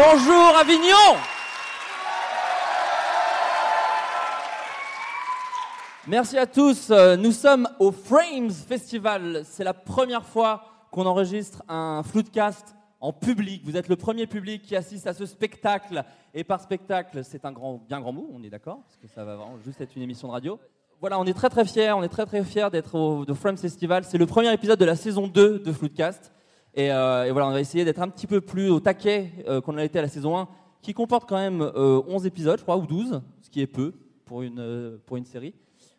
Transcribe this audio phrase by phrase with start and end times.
[0.00, 1.16] Bonjour Avignon
[6.06, 6.92] Merci à tous.
[7.18, 9.42] Nous sommes au Frames Festival.
[9.44, 13.62] C'est la première fois qu'on enregistre un floodcast en public.
[13.64, 16.04] Vous êtes le premier public qui assiste à ce spectacle.
[16.32, 18.78] Et par spectacle, c'est un grand, bien grand mot, on est d'accord?
[18.84, 20.60] Parce que ça va juste être une émission de radio.
[21.00, 24.04] Voilà, on est très très fiers, on est très très fiers d'être au Frames Festival.
[24.04, 26.32] C'est le premier épisode de la saison 2 de Floodcast.
[26.78, 29.60] Et, euh, et voilà, on va essayer d'être un petit peu plus au taquet euh,
[29.60, 30.46] qu'on a été à la saison 1,
[30.80, 33.92] qui comporte quand même euh, 11 épisodes, je crois, ou 12, ce qui est peu
[34.24, 35.54] pour une, euh, pour une série.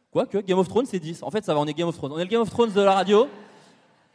[0.09, 1.21] Quoique, Game of Thrones, c'est 10.
[1.23, 2.13] En fait, ça va, on est Game of Thrones.
[2.13, 3.27] On est le Game of Thrones de la radio.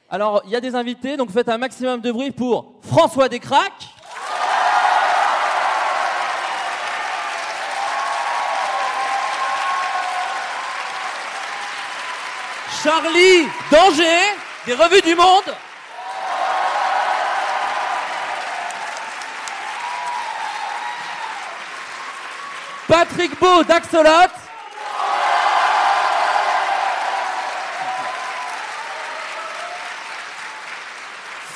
[0.09, 3.91] Alors, il y a des invités, donc faites un maximum de bruit pour François Descraques.
[12.83, 14.33] Charlie Danger,
[14.64, 15.55] des revues du monde.
[22.86, 24.30] Patrick Beau d'Axolot.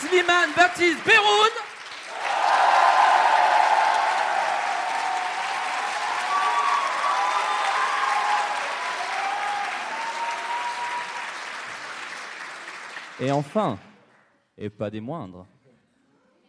[0.01, 1.51] Slimane Baptiste Béroun.
[13.21, 13.79] Et enfin,
[14.57, 15.45] et pas des moindres,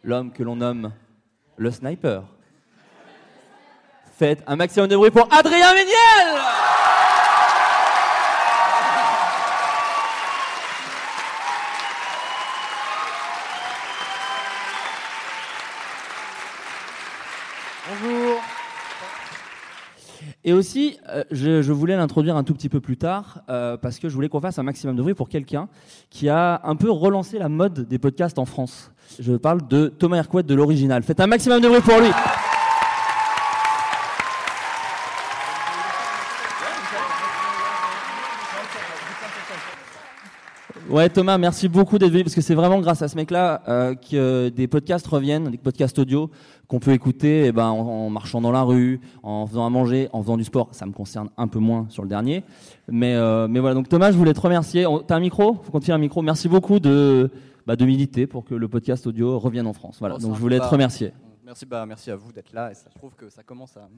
[0.04, 0.92] l'homme que l'on nomme
[1.56, 2.22] le sniper.
[4.20, 5.96] Faites un maximum de bruit pour Adrien Méniel
[17.88, 18.42] Bonjour.
[20.44, 24.10] Et aussi, euh, je, voulais l'introduire un tout petit peu plus tard, euh, parce que
[24.10, 25.70] je voulais qu'on fasse un maximum de bruit pour quelqu'un
[26.10, 28.90] qui a un peu relancé la mode des podcasts en France.
[29.18, 31.02] Je parle de Thomas Hercouet de l'original.
[31.04, 32.10] Faites un maximum de bruit pour lui.
[40.90, 43.94] Ouais, Thomas, merci beaucoup d'être venu parce que c'est vraiment grâce à ce mec-là euh,
[43.94, 46.30] que euh, des podcasts reviennent, des podcasts audio
[46.66, 50.08] qu'on peut écouter eh ben, en, en marchant dans la rue, en faisant à manger,
[50.12, 50.68] en faisant du sport.
[50.72, 52.42] Ça me concerne un peu moins sur le dernier.
[52.88, 54.84] Mais, euh, mais voilà, donc Thomas, je voulais te remercier.
[54.86, 55.54] On- T'as un micro?
[55.62, 56.22] Faut qu'on un micro.
[56.22, 57.30] Merci beaucoup de,
[57.66, 59.96] bah, de militer pour que le podcast audio revienne en France.
[60.00, 61.12] Voilà, Oh, donc je voulais te remercier.
[61.44, 62.70] Merci, bah, merci à vous d'être là.
[62.72, 63.88] Et ça, je trouve que ça commence à.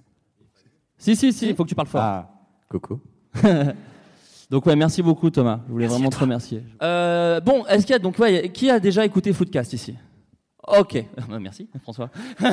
[0.98, 2.00] Si, si, si, il faut que tu parles fort.
[2.02, 2.28] Ah,
[2.68, 3.00] coco.
[4.52, 5.60] Donc ouais, merci beaucoup Thomas.
[5.66, 6.62] Je voulais vraiment te remercier.
[6.82, 9.94] Euh, bon, est-ce qu'il y a donc ouais, qui a déjà écouté Footcast ici?
[10.78, 11.02] Ok,
[11.40, 12.10] merci François.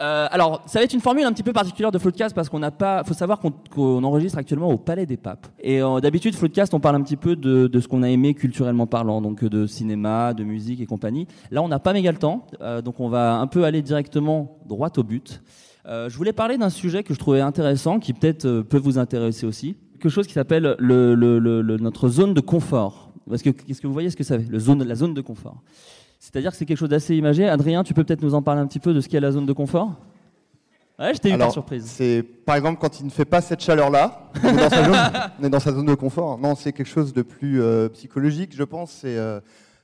[0.00, 2.58] Euh, alors, ça va être une formule un petit peu particulière de Floodcast parce qu'on
[2.58, 3.04] n'a pas.
[3.04, 5.46] faut savoir qu'on enregistre actuellement au Palais des Papes.
[5.60, 8.34] Et euh, d'habitude, Floodcast, on parle un petit peu de, de ce qu'on a aimé
[8.34, 11.28] culturellement parlant, donc de cinéma, de musique et compagnie.
[11.52, 12.48] Là, on n'a pas méga le temps,
[12.84, 15.40] donc on va un peu aller directement droit au but.
[15.86, 19.76] Je voulais parler d'un sujet que je trouvais intéressant, qui peut-être peut vous intéresser aussi.
[20.02, 23.12] Quelque chose qui s'appelle le, le- le- le- notre zone de confort.
[23.28, 25.20] Parce que qu'est-ce que vous voyez ce que ça fait le zone, La zone de
[25.20, 25.62] confort?
[26.18, 27.48] C'est-à-dire que c'est quelque chose d'assez imagé.
[27.48, 29.46] Adrien, tu peux peut-être nous en parler un petit peu de ce qu'est la zone
[29.46, 29.92] de confort?
[30.98, 31.84] Ouais, j'étais hyper surprise.
[31.86, 35.30] C'est par exemple quand il ne fait pas cette chaleur-là, on, est dans sa zone-
[35.40, 36.36] on est dans sa zone de confort.
[36.38, 38.90] Non, c'est quelque chose de plus euh, psychologique, je pense.
[39.02, 39.40] C'est euh,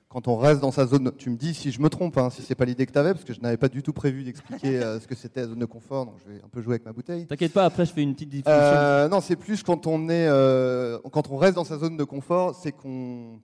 [0.08, 1.12] quand on reste dans sa zone.
[1.16, 3.12] Tu me dis si je me trompe, hein, si c'est pas l'idée que tu avais,
[3.12, 5.58] parce que je n'avais pas du tout prévu d'expliquer euh, ce que c'était la zone
[5.58, 6.06] de confort.
[6.06, 7.26] Donc je vais un peu jouer avec ma bouteille.
[7.26, 8.52] T'inquiète pas, après je fais une petite définition.
[8.54, 12.04] Euh, non, c'est plus quand on est, euh, quand on reste dans sa zone de
[12.04, 13.40] confort, c'est qu'on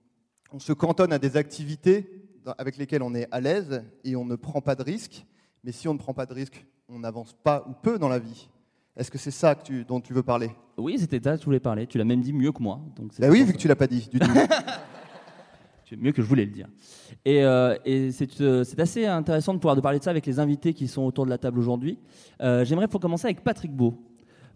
[0.51, 2.23] on se cantonne à des activités
[2.57, 5.25] avec lesquelles on est à l'aise et on ne prend pas de risques.
[5.63, 8.19] Mais si on ne prend pas de risques, on n'avance pas ou peu dans la
[8.19, 8.49] vie.
[8.95, 10.51] Est-ce que c'est ça que tu, dont tu veux parler?
[10.77, 11.85] Oui, c'était ça que je voulais parler.
[11.85, 12.79] Tu l'as même dit mieux que moi.
[12.95, 14.29] Donc bah oui, vu que tu l'as pas dit du tout.
[15.95, 16.67] c'est mieux que je voulais le dire.
[17.23, 18.09] Et, euh, et
[18.41, 21.03] euh, c'est assez intéressant de pouvoir de parler de ça avec les invités qui sont
[21.03, 21.97] autour de la table aujourd'hui.
[22.41, 23.95] Euh, J'aimerais pour commencer avec Patrick Beau.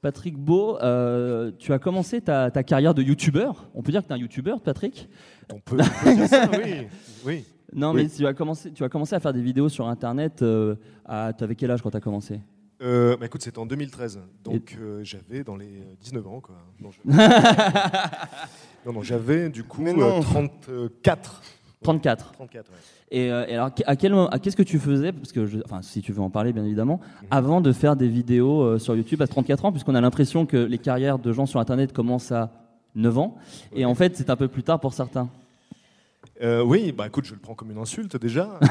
[0.01, 0.77] Patrick Beau,
[1.57, 3.69] tu as commencé ta, ta carrière de youtubeur.
[3.73, 5.09] On peut dire que tu es un youtubeur, Patrick
[5.53, 6.87] On peut, dire ça, oui.
[7.25, 7.45] oui.
[7.73, 10.43] Non, mais tu as, commencé, tu as commencé à faire des vidéos sur Internet.
[11.05, 12.39] À, tu avais quel âge quand tu as commencé?
[12.81, 16.39] Euh, bah écoute, c'était en 2013, donc euh, j'avais dans les 19 ans.
[16.39, 16.55] Quoi.
[16.79, 16.91] Non,
[18.85, 21.41] non, j'avais du coup 34.
[21.81, 22.31] 34.
[22.33, 22.77] 34 ouais.
[23.11, 26.21] et, alors, à quel à qu'est-ce que tu faisais Parce que, enfin, si tu veux
[26.21, 27.27] en parler, bien évidemment, mhm.
[27.31, 30.77] avant de faire des vidéos sur YouTube à 34 ans, puisqu'on a l'impression que les
[30.77, 32.51] carrières de gens sur Internet commencent à
[32.95, 33.35] 9 ans,
[33.73, 35.29] et en fait, c'est un peu plus tard pour certains.
[36.41, 38.59] Euh, oui, bah écoute, je le prends comme une insulte déjà.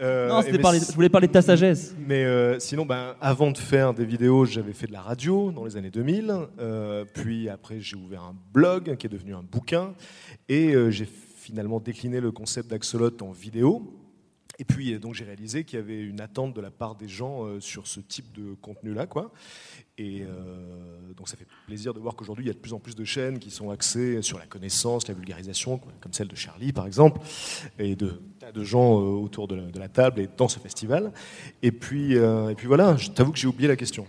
[0.00, 1.94] Euh, euh, non, je voulais parler de ta sagesse.
[2.08, 2.26] Mais
[2.58, 5.90] sinon, ben, avant de faire des vidéos, j'avais fait de la radio dans les années
[5.90, 6.34] 2000.
[7.14, 9.94] puis après, j'ai ouvert un blog qui est devenu un bouquin.
[10.48, 14.01] Et j'ai finalement décliné le concept d'Axolot en vidéo.
[14.58, 17.60] Et puis, donc, j'ai réalisé qu'il y avait une attente de la part des gens
[17.60, 19.32] sur ce type de contenu-là, quoi.
[19.98, 22.80] Et euh, donc ça fait plaisir de voir qu'aujourd'hui, il y a de plus en
[22.80, 26.72] plus de chaînes qui sont axées sur la connaissance, la vulgarisation, comme celle de Charlie
[26.72, 27.20] par exemple,
[27.78, 28.20] et de
[28.54, 31.12] de gens euh, autour de la, table et dans ce festival.
[31.62, 34.06] Et puis, euh, et puis voilà, je t'avoue que j'ai oublié la question.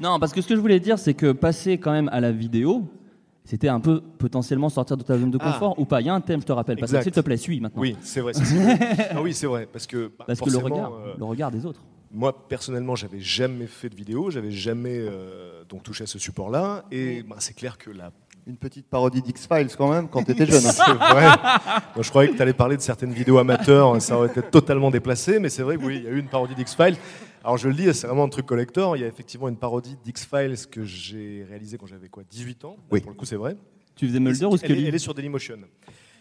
[0.00, 2.32] Non, parce que ce que je voulais dire, c'est que passer quand même à la
[2.32, 2.88] vidéo,
[3.48, 5.52] c'était un peu potentiellement sortir de ta zone de ah.
[5.52, 6.02] confort ou pas?
[6.02, 6.76] Il y a un thème, je te rappelle.
[6.76, 7.80] Parce que s'il te plaît, suis maintenant.
[7.80, 8.32] Oui, c'est vrai.
[9.10, 9.66] ah oui, c'est vrai.
[9.72, 11.80] Parce que, bah, parce que le, regard, le regard des autres
[12.10, 16.84] moi personnellement, j'avais jamais fait de vidéo, j'avais jamais euh, donc touché à ce support-là,
[16.90, 18.12] et bah, c'est clair que la
[18.46, 20.62] une petite parodie d'X-Files quand même quand tu étais jeune.
[22.00, 25.38] je croyais que tu allais parler de certaines vidéos amateurs, ça aurait été totalement déplacé,
[25.38, 26.96] mais c'est vrai que oui, il y a eu une parodie d'X-Files.
[27.48, 28.94] Alors je le dis, c'est vraiment un truc collector.
[28.94, 32.76] Il y a effectivement une parodie d'X-Files que j'ai réalisée quand j'avais quoi 18 ans.
[32.90, 33.00] Oui.
[33.00, 33.56] Pour le coup, c'est vrai.
[33.96, 35.56] Tu faisais Mulder ou Scully elle, elle est sur Dailymotion.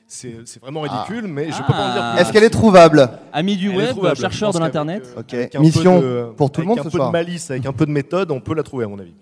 [0.08, 1.28] C'est vraiment ridicule, ah.
[1.28, 2.22] mais je peux pas en dire plus.
[2.22, 3.10] Est-ce qu'elle est trouvable?
[3.34, 5.14] Ami du web, chercheur de l'internet.
[5.18, 5.60] ok.
[5.60, 6.94] Mission pour tout le monde ce soir.
[6.94, 8.88] Avec un peu de malice, avec un peu de méthode, on peut la trouver à
[8.88, 9.14] mon avis.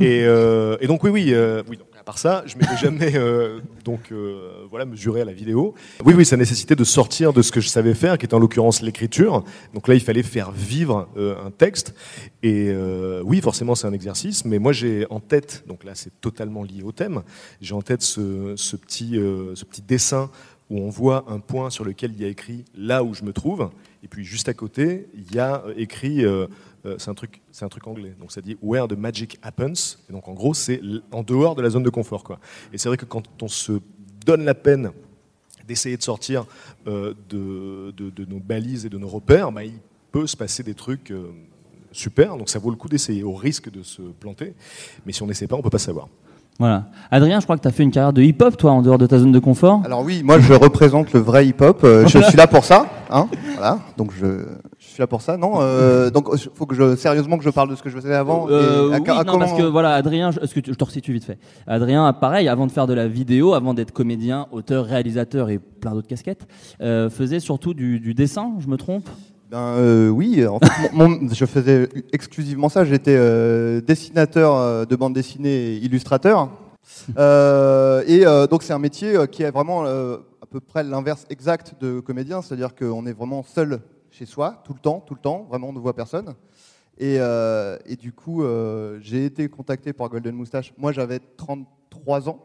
[0.00, 1.78] et, euh, et, donc oui, oui, euh, oui.
[1.78, 5.74] Donc, part ça, je m'étais jamais euh, donc euh, voilà mesuré à la vidéo.
[6.06, 8.38] Oui, oui, ça nécessitait de sortir de ce que je savais faire, qui est en
[8.38, 9.44] l'occurrence l'écriture.
[9.74, 11.94] Donc là, il fallait faire vivre un texte.
[12.42, 12.72] Et
[13.24, 14.46] oui, forcément, c'est un exercice.
[14.46, 17.22] Mais moi, j'ai en tête, donc là, c'est totalement lié au thème.
[17.60, 19.14] J'ai en tête ce, petit,
[19.54, 20.30] ce petit dessin
[20.70, 23.32] où on voit un point sur lequel il y a écrit là où je me
[23.32, 23.70] trouve,
[24.02, 26.46] et puis juste à côté, il y a écrit, euh,
[26.86, 30.12] euh, c'est un, truc, un truc anglais, donc ça dit Where the magic happens, et
[30.12, 30.80] donc en gros c'est
[31.12, 32.24] en dehors de la zone de confort.
[32.24, 32.38] Quoi.
[32.72, 33.80] Et c'est vrai que quand on se
[34.24, 34.92] donne la peine
[35.66, 36.46] d'essayer de sortir
[36.86, 39.78] euh, de, de, nos balises et de nos repères, bah, il
[40.12, 41.12] peut se passer des trucs
[41.92, 44.54] super, donc ça vaut le coup d'essayer, au risque de se planter,
[45.04, 46.08] mais si on n'essaie pas, on ne peut pas savoir.
[46.58, 46.86] Voilà.
[47.12, 49.06] Adrien, je crois que tu as fait une carrière de hip-hop, toi, en dehors de
[49.06, 49.80] ta zone de confort.
[49.84, 51.82] Alors oui, moi je représente le vrai hip-hop.
[51.84, 52.86] Euh, je suis là pour ça.
[53.10, 53.78] Hein voilà.
[53.96, 54.26] Donc je,
[54.78, 55.36] je, suis là pour ça.
[55.36, 57.96] Non, euh, donc il faut que je, sérieusement que je parle de ce que je
[57.96, 58.48] faisais avant.
[58.50, 61.38] Euh, oui, non, parce que voilà, Adrien, je, que je te resitue vite fait.
[61.68, 65.92] Adrien, pareil, avant de faire de la vidéo, avant d'être comédien, auteur, réalisateur et plein
[65.92, 66.48] d'autres casquettes,
[66.82, 69.08] euh, faisait surtout du, du dessin, je me trompe?
[69.50, 70.90] Ben, euh, oui, en fait,
[71.32, 72.84] je faisais exclusivement ça.
[72.84, 76.50] J'étais euh, dessinateur euh, de bande dessinée et illustrateur.
[77.16, 82.42] et donc c'est un métier qui est vraiment à peu près l'inverse exact de comédien,
[82.42, 85.72] c'est-à-dire qu'on est vraiment seul chez soi tout le temps, tout le temps, vraiment on
[85.72, 86.34] ne voit personne.
[86.98, 87.18] Et,
[87.98, 88.44] du coup,
[89.00, 90.74] j'ai été contacté par Golden Moustache.
[90.76, 92.38] Moi, j'avais 33 ans,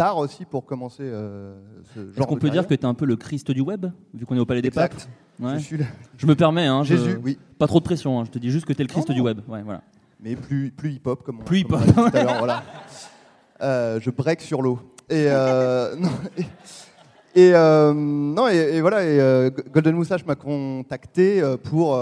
[0.00, 2.12] tard aussi pour commencer ce genre.
[2.16, 4.36] Est-ce qu'on peut dire que tu es un peu le Christ du web, vu qu'on
[4.36, 4.94] est au Palais des Papes?
[5.40, 7.38] Je, me permets, hein, Jésus, oui.
[7.58, 9.20] Pas trop de pression, hein, je te dis juste que tu es le Christ du
[9.20, 9.40] web.
[9.48, 9.82] Ouais, voilà.
[10.22, 11.80] Mais plus, plus hip-hop, comme on, plus hip-hop.
[11.94, 12.36] tout à l'heure.
[12.38, 12.62] Voilà.
[13.62, 14.78] Euh, je break sur l'eau.
[15.08, 16.10] Et, euh, non,
[17.34, 21.92] et, euh, non, et, voilà, et, Golden Moustache m'a contacté pour,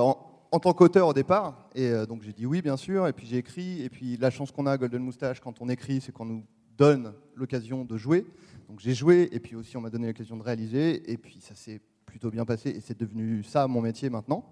[0.50, 1.68] en, tant qu'auteur au départ.
[1.74, 3.06] Et donc j'ai dit oui, bien sûr.
[3.08, 3.82] Et puis j'ai écrit.
[3.82, 6.44] Et puis la chance qu'on a à Golden Moustache quand on écrit, c'est qu'on nous
[6.78, 8.24] donne l'occasion de jouer.
[8.68, 11.10] Donc j'ai joué, et puis aussi on m'a donné l'occasion de réaliser.
[11.10, 14.44] Et puis ça s'est plutôt bien passé et c'est devenu ça mon métier maintenant.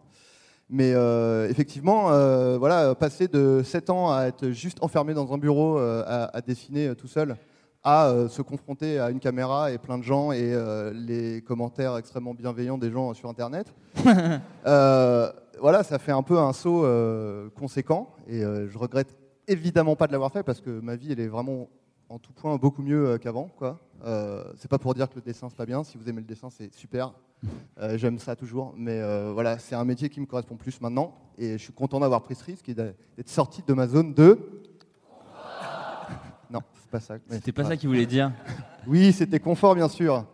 [0.69, 5.39] Mais euh, effectivement, euh, voilà, passer de 7 ans à être juste enfermé dans un
[5.39, 7.37] bureau euh, à, dessiner tout seul,
[7.85, 10.57] à se confronter à une caméra et plein de gens et
[10.93, 13.73] les commentaires extrêmement bienveillants des gens sur Internet,
[14.65, 16.85] voilà, ça fait un peu un saut
[17.55, 19.17] conséquent et je regrette
[19.47, 21.69] évidemment pas de l'avoir fait parce que ma vie elle est vraiment
[22.09, 23.49] en tout point beaucoup mieux euh, qu'avant.
[23.59, 23.79] Quoi.
[24.05, 25.83] Euh, c'est pas pour dire que le dessin c'est pas bien.
[25.85, 27.13] Si vous aimez le dessin, c'est super.
[27.79, 28.73] Euh, J'aime ça toujours.
[28.79, 31.15] Mais euh, voilà, c'est un métier qui me correspond plus maintenant.
[31.37, 34.39] Et je suis content d'avoir pris ce risque et d'être sorti de ma zone de.
[36.51, 37.15] Non, c'est pas ça.
[37.29, 38.33] mais C'était pas ça qu'il voulait dire.
[38.87, 40.25] Oui, c'était confort, bien sûr.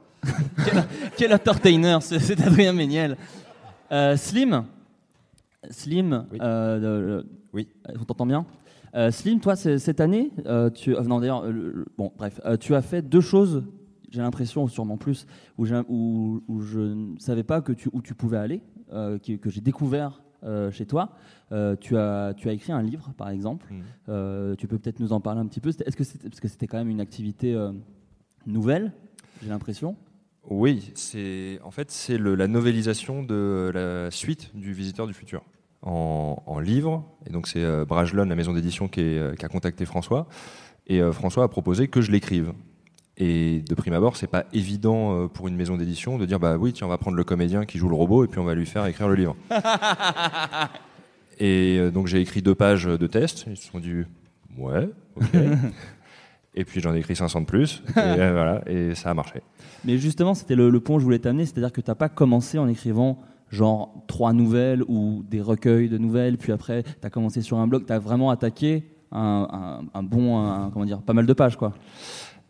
[1.16, 3.16] Quel entertainer, c'est c'est Adrien Méniel.
[3.90, 4.66] Euh, Slim,
[5.70, 6.38] Slim, Oui.
[6.40, 7.68] euh, le- Oui.
[7.98, 8.44] on t'entend bien?
[8.94, 11.44] Euh, Slim, toi, cette année, euh, tu, euh, non d'ailleurs,
[11.96, 13.64] bon, bref, tu as fait deux choses.
[14.10, 18.02] J'ai l'impression, sûrement plus, où, j'ai- où- où je ne savais pas que tu, où
[18.02, 18.60] tu pouvais aller,
[18.92, 21.12] euh, que j'ai découvert euh, chez toi.
[21.52, 23.66] Euh, tu, as, tu as écrit un livre, par exemple.
[24.10, 25.70] Euh, tu peux peut-être nous en parler un petit peu.
[25.70, 27.56] Est-ce que c'était, parce que c'était quand même une activité
[28.46, 28.92] nouvelle,
[29.42, 29.96] j'ai l'impression?
[30.50, 35.44] Oui, c'est en fait c'est la novélisation de la suite du Visiteur du futur
[35.82, 37.04] en, en livre.
[37.26, 40.26] Et donc c'est euh, Brajlon, la maison d'édition, qui, est, euh, qui a contacté François.
[40.86, 42.52] Et euh, François a proposé que je l'écrive.
[43.18, 46.56] Et de prime abord, c'est pas évident euh, pour une maison d'édition de dire bah
[46.56, 48.54] oui, tiens, on va prendre le comédien qui joue le robot et puis on va
[48.54, 49.36] lui faire écrire le livre.
[51.38, 53.44] et donc j'ai écrit deux pages de test.
[53.48, 54.04] Ils se sont dit
[54.56, 55.34] ouais, ok.
[56.54, 57.82] et puis j'en ai écrit 500 de plus.
[57.96, 59.42] Et, euh, voilà, et ça a marché.
[59.84, 62.08] Mais justement, c'était le, le point où je voulais t'amener, c'est-à-dire que tu n'as pas
[62.08, 63.18] commencé en écrivant
[63.52, 67.68] genre trois nouvelles ou des recueils de nouvelles, puis après tu as commencé sur un
[67.68, 71.74] blog, tu as vraiment attaqué un, un- bon, comment dire, pas mal de pages quoi.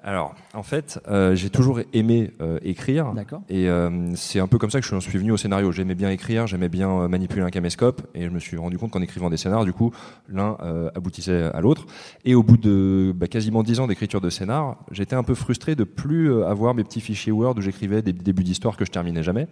[0.04, 3.12] Alors, en fait, euh, j'ai toujours aimé euh, écrire.
[3.12, 3.42] D'accord.
[3.48, 5.70] Et euh, c'est un peu comme ça que je suis venu au scénario.
[5.70, 8.90] J'aimais bien écrire, j'aimais bien euh, manipuler un caméscope, et je me suis rendu compte
[8.90, 9.92] qu'en écrivant des scénars, du coup,
[10.28, 11.86] l'un euh, aboutissait à l'autre.
[12.24, 15.76] Et au bout de bah, quasiment dix ans d'écriture de scénar, j'étais un peu frustré
[15.76, 18.90] de plus euh, avoir mes petits fichiers Word où j'écrivais des débuts d'histoire que je
[18.90, 19.46] terminais jamais.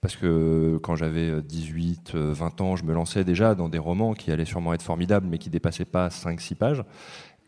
[0.00, 4.14] Parce que quand j'avais 18, euh, 20 ans, je me lançais déjà dans des romans
[4.14, 6.84] qui allaient sûrement être formidables, mais qui dépassaient pas 5-6 pages.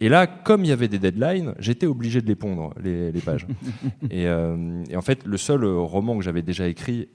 [0.02, 3.21] Et là, comme il y avait des deadlines, j'étais obligé de les pondre, les, les
[3.21, 3.47] pages.
[4.11, 7.09] et, euh, et en fait, le seul euh, roman que j'avais déjà écrit,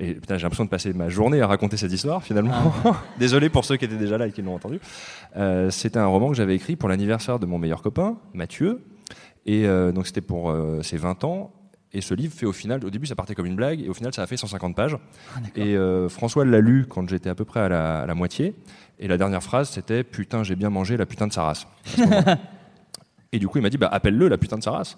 [0.00, 2.74] et putain, j'ai l'impression de passer ma journée à raconter cette histoire finalement.
[3.20, 4.80] Désolé pour ceux qui étaient déjà là et qui l'ont entendu.
[5.36, 8.82] Euh, c'était un roman que j'avais écrit pour l'anniversaire de mon meilleur copain, Mathieu.
[9.46, 10.52] Et euh, donc c'était pour
[10.82, 11.52] ses 20 ans.
[11.96, 13.94] Et ce livre fait au final, au début ça partait comme une blague, et au
[13.94, 14.98] final ça a fait 150 pages.
[15.54, 18.54] et euh, François l'a lu quand j'étais à peu près à la, à la moitié.
[18.98, 21.66] Et la dernière phrase c'était Putain, j'ai bien mangé la putain de sa race.
[23.32, 24.96] Et du coup, il m'a dit, bah, appelle-le la putain de sa race.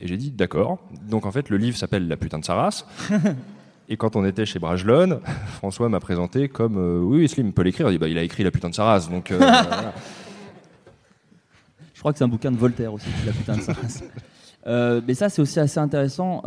[0.00, 0.78] Et j'ai dit, d'accord.
[1.08, 2.86] Donc en fait, le livre s'appelle La putain de sa race.
[3.88, 7.88] Et quand on était chez Brajlon, François m'a présenté comme, euh, oui, Slim peut l'écrire.
[7.88, 9.10] Il dit, bah, il a écrit La putain de sa race.
[9.10, 9.92] Donc, euh, voilà.
[11.92, 14.02] Je crois que c'est un bouquin de Voltaire aussi, la putain de sa race.
[14.66, 16.42] Euh, mais ça, c'est aussi assez intéressant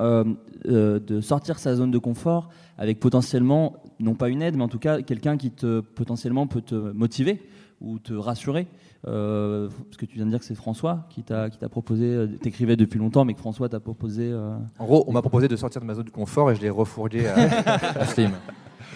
[0.65, 4.79] de sortir sa zone de confort avec potentiellement, non pas une aide, mais en tout
[4.79, 7.41] cas quelqu'un qui te potentiellement peut te motiver
[7.81, 8.65] ou te rassurer.
[9.07, 12.05] Euh, parce que tu viens de dire que c'est François qui t'a qui t'a proposé,
[12.05, 15.48] euh, t'écrivais depuis longtemps, mais que François t'a proposé, euh, En gros, on m'a proposé
[15.48, 17.36] de sortir de ma zone de confort et je l'ai refourgué à,
[18.01, 18.31] à Slim.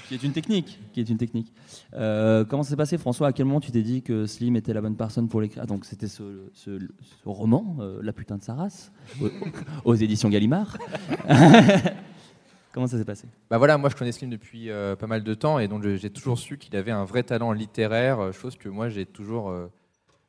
[0.09, 1.53] qui est une technique, qui est une technique.
[1.93, 3.27] Euh, comment ça s'est passé, François?
[3.27, 5.63] À quel moment tu t'es dit que Slim était la bonne personne pour l'écrire?
[5.63, 6.23] Ah, Donc c'était ce,
[6.53, 9.29] ce- ce roman, euh, La putain de sa race, aux,
[9.85, 10.77] aux éditions Gallimard.
[12.73, 13.27] comment ça s'est passé?
[13.49, 16.09] Bah voilà, moi je connais Slim depuis euh, pas mal de temps et donc j'ai
[16.09, 19.71] toujours su qu'il avait un vrai talent littéraire, euh, chose que moi j'ai toujours, euh,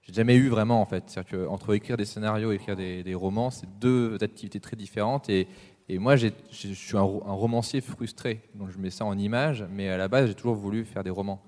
[0.02, 1.04] j'ai jamais eu vraiment en fait.
[1.06, 5.28] C'est-à-dire que entre écrire des scénarios et écrire des, romans, c'est deux activités très différentes
[5.28, 5.48] et,
[5.88, 9.64] et moi je suis un, ro- un romancier frustré, donc je mets ça en image,
[9.70, 11.42] mais à la base j'ai toujours voulu faire des romans.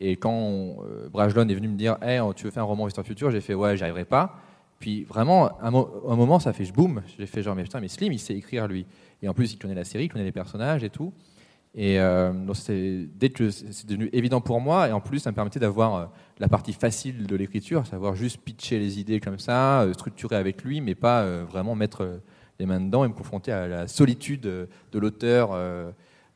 [0.00, 0.78] Et quand on,
[1.10, 3.54] Brajlon est venu me dire, hey, tu veux faire un roman Histoire Future, j'ai fait
[3.54, 4.40] ouais, j'y arriverai pas.
[4.84, 7.00] Puis vraiment, un, un moment, ça fait boum.
[7.16, 8.84] J'ai fait genre, mais putain, mais Slim, il sait écrire lui.
[9.22, 11.10] Et en plus, il connaît la série, il connaît les personnages et tout.
[11.74, 12.54] Et euh, donc
[13.16, 16.04] dès que c'est devenu évident pour moi, et en plus, ça me permettait d'avoir euh,
[16.38, 20.62] la partie facile de l'écriture, savoir juste pitcher les idées comme ça, euh, structurer avec
[20.62, 22.20] lui, mais pas euh, vraiment mettre
[22.58, 25.58] les mains dedans et me confronter à la solitude de l'auteur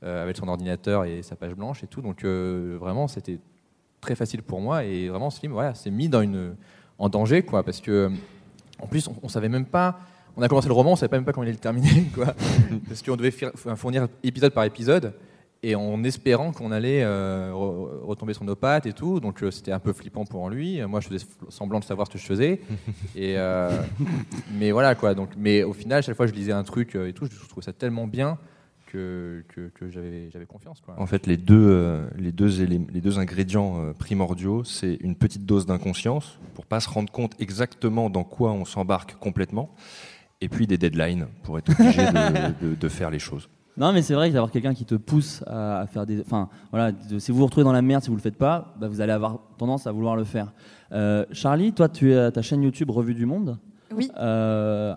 [0.02, 2.00] avec son ordinateur et sa page blanche et tout.
[2.00, 3.40] Donc vraiment, c'était
[4.00, 6.56] très facile pour moi et vraiment Slim, voilà, s'est mis dans une
[6.98, 8.10] en danger, quoi, parce que
[8.80, 10.00] en plus, on, on savait même pas.
[10.36, 12.04] On a commencé le roman, on savait pas même pas comment il allait le terminer,
[12.14, 12.26] quoi,
[12.86, 13.32] parce qu'on devait
[13.76, 15.14] fournir épisode par épisode
[15.64, 19.18] et en espérant qu'on allait euh, re- retomber sur nos pattes et tout.
[19.18, 20.80] Donc euh, c'était un peu flippant pour lui.
[20.86, 22.60] Moi, je faisais semblant de savoir ce que je faisais.
[23.16, 23.70] Et euh,
[24.56, 25.14] mais voilà quoi.
[25.14, 27.64] Donc, mais au final, chaque fois que je lisais un truc et tout, je trouvais
[27.64, 28.38] ça tellement bien
[28.90, 30.80] que, que, que j'avais confiance.
[30.80, 30.94] Quoi.
[30.98, 35.14] En fait, les deux, euh, les deux, élé- les deux ingrédients euh, primordiaux, c'est une
[35.14, 39.70] petite dose d'inconscience pour pas se rendre compte exactement dans quoi on s'embarque complètement,
[40.40, 43.48] et puis des deadlines pour être obligé de, de- de faire les choses.
[43.76, 46.20] Non, mais c'est vrai que d'avoir quelqu'un qui te pousse à, à faire des.
[46.20, 48.74] Enfin, voilà, de- si vous vous retrouvez dans la merde, si vous le faites pas,
[48.80, 50.52] bah, vous allez avoir tendance à vouloir le faire.
[50.92, 53.58] Euh, Charlie, toi, tu as ta chaîne YouTube Revue du Monde.
[53.94, 54.10] Oui.
[54.18, 54.94] Euh,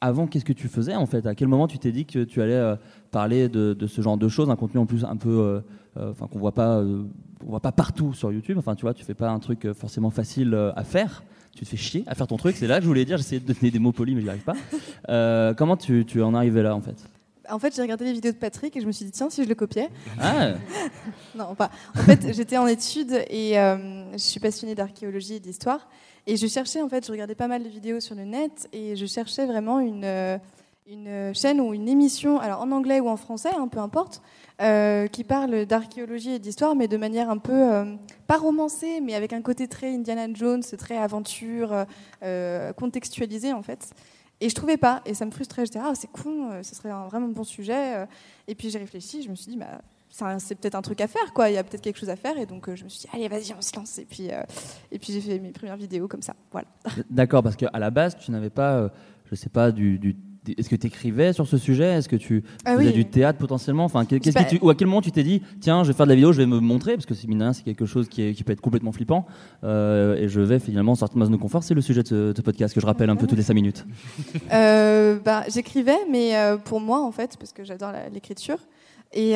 [0.00, 1.26] avant, qu'est-ce que tu faisais en fait?
[1.26, 2.76] À quel moment tu t'es dit que tu allais euh,
[3.10, 5.62] parler de, de, ce genre de choses, un contenu en plus un peu,
[5.96, 7.06] enfin qu'on voit pas, on
[7.46, 8.58] voit pas partout sur YouTube?
[8.58, 11.22] Enfin, tu vois, tu fais pas un truc forcément facile à faire.
[11.54, 12.54] Tu te fais chier à faire ton truc.
[12.56, 13.16] C'est là que je voulais dire.
[13.16, 15.54] J'essayais de donner des mots polis, mais j'y arrive pas.
[15.54, 17.08] comment tu, tu en arrivais là en fait?
[17.50, 19.42] En fait, j'ai regardé les vidéos de Patrick et je me suis dit, tiens, si
[19.42, 19.88] je le copiais.
[20.20, 20.54] Ah.
[21.34, 21.70] non, pas.
[21.96, 25.88] En fait, j'étais en études et euh, je suis passionnée d'archéologie et d'histoire.
[26.26, 28.96] Et je cherchais, en fait, je regardais pas mal de vidéos sur le net et
[28.96, 30.38] je cherchais vraiment une, euh,
[30.88, 34.22] une chaîne ou une émission, alors en anglais ou en français, hein, peu importe,
[34.60, 37.84] euh, qui parle d'archéologie et d'histoire, mais de manière un peu,
[38.26, 41.86] pas romancée, mais avec un côté très Indiana Jones, très aventure,
[42.76, 43.92] contextualisé en fait.
[44.40, 45.64] Et je trouvais pas, et ça me frustrait.
[45.64, 47.96] J'étais ah c'est con, euh, ce serait un vraiment bon sujet.
[47.96, 48.06] Euh.
[48.48, 49.80] Et puis j'ai réfléchi, je me suis dit bah
[50.38, 51.50] c'est peut-être un truc à faire quoi.
[51.50, 53.08] Il y a peut-être quelque chose à faire, et donc euh, je me suis dit
[53.12, 53.98] allez vas-y on se lance.
[53.98, 54.28] Et puis
[54.92, 56.34] et puis j'ai fait mes premières vidéos comme ça.
[56.52, 56.68] Voilà.
[57.10, 58.90] D'accord, parce qu'à la base tu n'avais pas,
[59.30, 60.16] je sais pas du, du
[60.56, 61.84] est-ce que tu écrivais sur ce sujet?
[61.84, 63.84] Est-ce que tu ah faisais du théâtre potentiellement?
[63.84, 66.10] Enfin, qu'est-ce tu, ou à quel moment tu t'es dit, tiens, je vais faire de
[66.10, 68.34] la vidéo, je vais me montrer, parce que c'est mine c'est quelque chose qui, est,
[68.34, 69.26] qui, peut être complètement flippant,
[69.64, 71.62] euh, et je vais finalement sortir de ma zone de confort.
[71.62, 73.84] C'est le sujet de ce, podcast que je rappelle un peu toutes les 5 minutes.
[74.52, 78.58] Euh, bah, j'écrivais, mais euh, pour moi en fait, parce que j'adore l'écriture,
[79.12, 79.32] et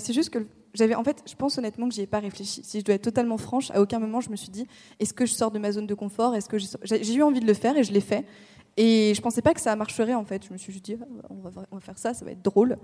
[0.00, 2.62] c'est juste que j'avais en fait, je pense honnêtement que j'y ai pas réfléchi.
[2.64, 4.66] Si je dois être totalement franche, à aucun moment je me suis dit,
[5.00, 6.34] est-ce que je sors de ma zone de confort?
[6.34, 8.24] Est-ce que j'ai eu envie de le faire et je l'ai fait.
[8.76, 10.46] Et je pensais pas que ça marcherait en fait.
[10.46, 12.78] Je me suis juste dit, ah, on va, faire ça, ça va être drôle.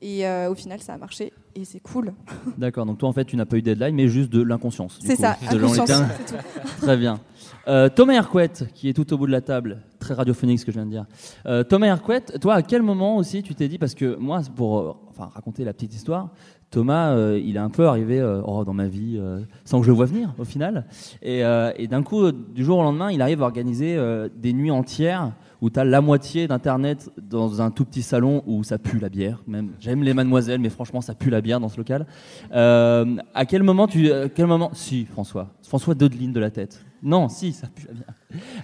[0.00, 2.12] Et euh, au final, ça a marché et c'est cool.
[2.58, 4.98] D'accord, donc toi en fait, tu n'as pas eu de deadline, mais juste de l'inconscience.
[5.04, 5.90] C'est ça, inconscience.
[6.80, 7.20] Très bien.
[7.68, 10.72] Euh, Thomas Hercouet, qui est tout au bout de la table, très radiophonique ce que
[10.72, 11.06] je viens de dire.
[11.46, 15.00] Euh, Thomas Hercouet, toi, à quel moment aussi tu t'es dit, parce que moi, pour
[15.10, 16.30] enfin, raconter la petite histoire,
[16.70, 19.20] Thomas, il est un peu arrivé oh, dans ma vie
[19.66, 20.86] sans que je le voie venir au final.
[21.20, 21.40] Et,
[21.76, 23.98] et d'un coup, du jour au lendemain, il arrive à organiser
[24.34, 25.32] des nuits entières
[25.62, 29.08] où tu as la moitié d'Internet dans un tout petit salon où ça pue la
[29.08, 29.42] bière.
[29.46, 32.04] Même J'aime les mademoiselles, mais franchement, ça pue la bière dans ce local.
[32.52, 34.10] Euh, à quel moment tu.
[34.34, 35.48] quel moment Si, François.
[35.62, 36.84] François Dodeline de la tête.
[37.02, 38.14] Non, si, ça pue la bière.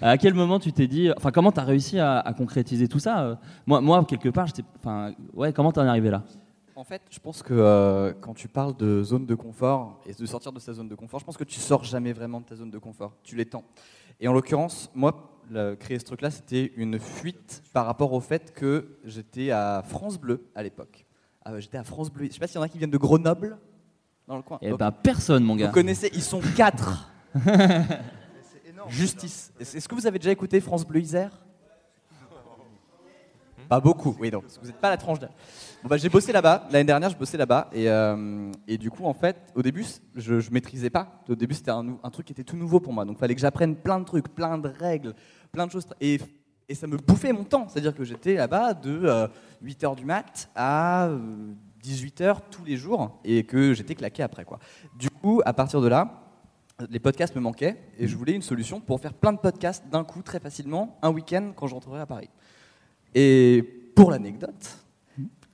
[0.01, 1.11] À quel moment tu t'es dit.
[1.17, 3.35] Enfin, comment tu as réussi à, concrétiser tout ça euh,
[3.67, 4.63] moi, moi, quelque part, j'étais.
[4.79, 6.23] Enfin, ouais, comment t'en es arrivé là?
[6.77, 10.27] En fait, je pense que euh, quand tu parles de zone de confort et de
[10.27, 12.55] sortir de sa zone de confort, je pense que tu sors jamais vraiment de ta
[12.55, 13.17] zone de confort.
[13.25, 13.65] Tu l'étends.
[14.21, 15.41] Et en l'occurrence, moi,
[15.81, 20.45] créer ce truc-là, c'était une fuite par rapport au fait que j'étais à France Bleu
[20.55, 21.07] à l'époque.
[21.45, 22.27] Ah j'étais à France Bleu.
[22.27, 23.59] Je sais pas s'il y en a qui viennent de Grenoble
[24.29, 24.59] dans le coin.
[24.61, 25.67] Eh ben personne, mon gars.
[25.67, 27.11] Vous connaissez Ils sont quatre.
[28.89, 29.53] Justice.
[29.59, 31.33] Est-ce que vous avez déjà écouté France Bleu Isère?
[33.69, 34.17] Pas beaucoup.
[34.19, 35.31] Oui, donc vous n'êtes pas la tranche d'âge.
[35.83, 36.67] Bon, bah, j'ai bossé là-bas.
[36.71, 37.69] L'année dernière, je bossais là-bas.
[37.73, 41.23] Et, euh, et, du coup, en fait, au début, je ne maîtrisais pas.
[41.29, 43.05] Au début, c'était un, truc qui était tout nouveau pour moi.
[43.05, 45.15] Donc, il fallait que j'apprenne plein de trucs, plein de règles,
[45.53, 45.87] plein de choses.
[46.01, 46.19] Et,
[46.67, 47.69] et ça me bouffait mon temps.
[47.69, 49.29] C'est-à-dire que j'étais là-bas de
[49.63, 51.11] 8h euh, du mat à
[51.85, 54.47] 18h euh, tous les jours et que j'étais claqué après.
[54.47, 54.59] Quoi.
[54.99, 56.28] Du coup, à partir de là,
[56.91, 60.05] les podcasts me manquaient et je voulais une solution pour faire plein de podcasts d'un
[60.05, 62.29] coup, très facilement, un week-end quand j'entrerai à Paris.
[63.15, 63.65] Et
[63.97, 64.79] pour l'anecdote,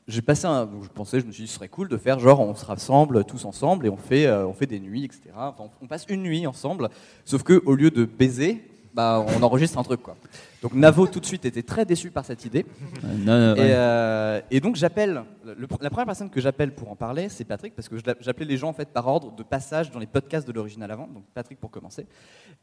[0.07, 2.41] j'ai passé un, je pensais, je me suis dit, ce serait cool de faire genre,
[2.41, 5.31] on se rassemble tous ensemble et on fait, euh, on fait des nuits, etc.
[5.35, 6.91] Enfin, on passe une nuit ensemble,
[7.25, 10.17] sauf que au lieu de baiser, bah, on enregistre un truc quoi.
[10.65, 12.65] Donc Navo tout de suite était très déçu par cette idée.
[13.05, 17.87] Euh, et, donc j'appelle, la première personne que j'appelle pour en parler, c'est Patrick, parce
[17.87, 20.91] que j'appelais les gens en fait par ordre de passage dans les podcasts de l'original
[20.91, 21.07] avant.
[21.07, 22.07] Donc Patrick pour commencer.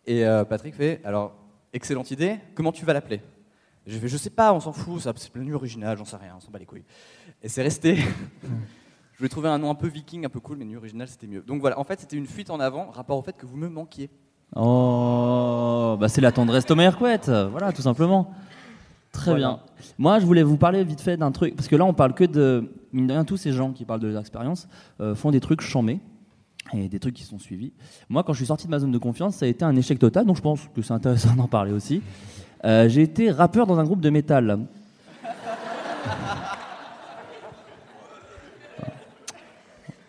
[0.08, 1.36] Et euh, Patrick fait, alors
[1.74, 3.22] excellente idée, comment tu vas l'appeler?
[3.86, 6.40] Je fais, je sais pas, on s'en fout, c'est plein original, j'en sais rien, on
[6.40, 6.86] s'en bat les couilles.
[7.44, 7.98] Et c'est resté.
[9.14, 11.28] je voulais trouver un nom un peu viking, un peu cool, mais nuit original, c'était
[11.28, 11.44] mieux.
[11.44, 13.70] Donc voilà, en fait, c'était une fuite en avant, rapport au fait que vous me
[13.70, 14.10] manquiez.
[14.56, 18.34] Oh, bah c'est la tendresse Thomas Hercouette, voilà, tout simplement.
[19.12, 19.60] Très bien.
[19.98, 22.24] Moi, je voulais vous parler vite fait d'un truc, parce que là, on parle que
[22.24, 22.72] de.
[22.94, 24.68] Mine de rien, tous ces gens qui parlent de leur expérience
[25.00, 26.02] euh, font des trucs chamés
[26.74, 27.72] et des trucs qui sont suivis.
[28.10, 29.98] Moi, quand je suis sorti de ma zone de confiance, ça a été un échec
[29.98, 32.02] total, donc je pense que c'est intéressant d'en parler aussi.
[32.66, 34.60] Euh, j'ai été rappeur dans un groupe de métal.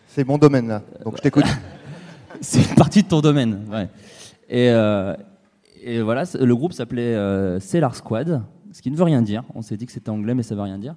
[0.08, 1.46] C'est mon domaine là, donc je t'écoute.
[2.40, 3.88] c'est une partie de ton domaine, ouais.
[4.52, 5.14] Et, euh,
[5.82, 9.44] et voilà, le groupe s'appelait euh, Squad, ce qui ne veut rien dire.
[9.54, 10.94] On s'est dit que c'était anglais, mais ça veut rien dire.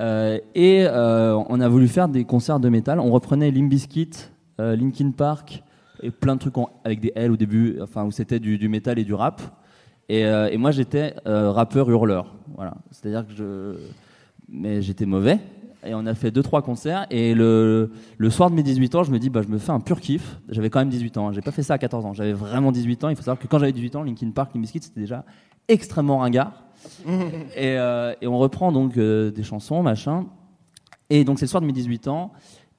[0.00, 2.98] Euh, et euh, on a voulu faire des concerts de métal.
[2.98, 4.10] On reprenait Limbiskit,
[4.58, 5.62] Linkin Park
[6.02, 8.98] et plein de trucs avec des L au début, enfin où c'était du, du métal
[8.98, 9.40] et du rap.
[10.10, 12.34] Euh, et, moi, j'étais rappeur hurleur.
[12.56, 12.74] Voilà.
[12.90, 13.76] C'est-à-dire que je.
[14.48, 15.38] Mais j'étais mauvais.
[15.86, 17.06] Et on a fait 2-3 concerts.
[17.10, 19.70] Et le, le, soir de mes 18 ans, je me dis, bah, je me fais
[19.70, 20.38] un pur kiff.
[20.48, 21.28] J'avais quand même 18 ans.
[21.28, 21.32] Hein.
[21.32, 22.14] J'ai pas fait ça à 14 ans.
[22.14, 23.08] J'avais vraiment 18 ans.
[23.10, 25.24] Il faut savoir que quand j'avais 18 ans, Linkin Park, Limp Bizkit, c'était déjà
[25.68, 26.64] extrêmement ringard.
[27.56, 30.26] et, euh, et on reprend donc euh, des chansons, machin.
[31.10, 32.32] Et donc c'est le soir de mes 18 ans.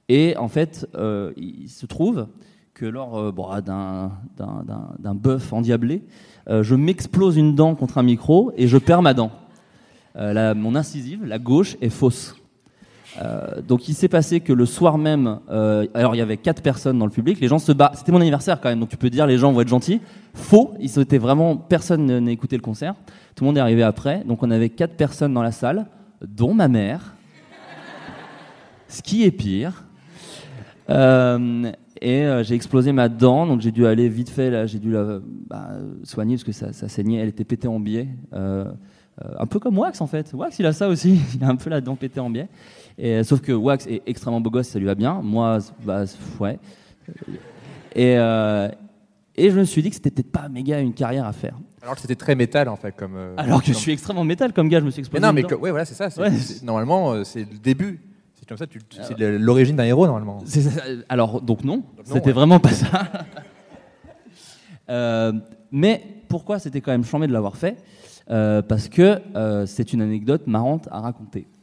[0.08, 2.26] Et en fait, euh, il se trouve
[2.74, 6.02] que lors bon, d'un, d'un, d'un, d'un bœuf endiablé,
[6.48, 9.30] je m'explose une dent contre un micro et je perds ma dent.
[10.14, 12.39] La- mon incisive, la gauche, est fausse.
[13.18, 16.62] Euh, donc il s'est passé que le soir même, euh, alors il y avait quatre
[16.62, 17.96] personnes dans le public, les gens se battent.
[17.96, 20.00] C'était mon anniversaire quand même, donc tu peux dire les gens vont être gentils.
[20.34, 22.94] Faux, ils vraiment personne n'a écouté le concert.
[23.34, 25.86] Tout le monde est arrivé après, donc on avait quatre personnes dans la salle,
[26.26, 27.14] dont ma mère.
[28.88, 29.84] Ce qui est pire.
[30.88, 31.70] Euh,
[32.00, 35.20] et j'ai explosé ma dent, donc j'ai dû aller vite fait, là, j'ai dû la
[35.48, 35.68] bah,
[36.02, 38.08] soigner parce que ça saignait, elle était pétée en biais.
[39.24, 40.32] Euh, un peu comme Wax en fait.
[40.32, 42.48] Wax il a ça aussi, il a un peu la dent pétée en biais.
[42.98, 45.20] Et, euh, sauf que Wax est extrêmement beau gosse, ça lui va bien.
[45.22, 46.04] Moi, bah,
[46.38, 46.58] ouais.
[47.94, 48.68] Et, euh,
[49.36, 51.54] et je me suis dit que c'était peut-être pas méga une carrière à faire.
[51.82, 53.16] Alors que c'était très métal en fait comme.
[53.16, 55.22] euh, Alors que je suis extrêmement métal comme gars, je me suis Mais explosé.
[55.22, 56.10] non, une mais que- ouais, voilà, c'est ça.
[56.10, 56.30] c'est- Ouais.
[56.30, 58.00] c'est- Normalement, c'est le début.
[58.38, 58.66] C'est comme ça,
[59.02, 60.42] c'est l'origine d'un héros normalement.
[60.46, 60.82] C'est ça.
[61.08, 62.32] Alors, donc non, non, c'était ouais.
[62.32, 62.86] vraiment pas ça.
[64.88, 65.32] Euh,
[65.70, 67.76] mais pourquoi c'était quand même chambé de l'avoir fait?
[68.30, 71.46] Euh, Parce que euh, c'est une anecdote marrante à raconter.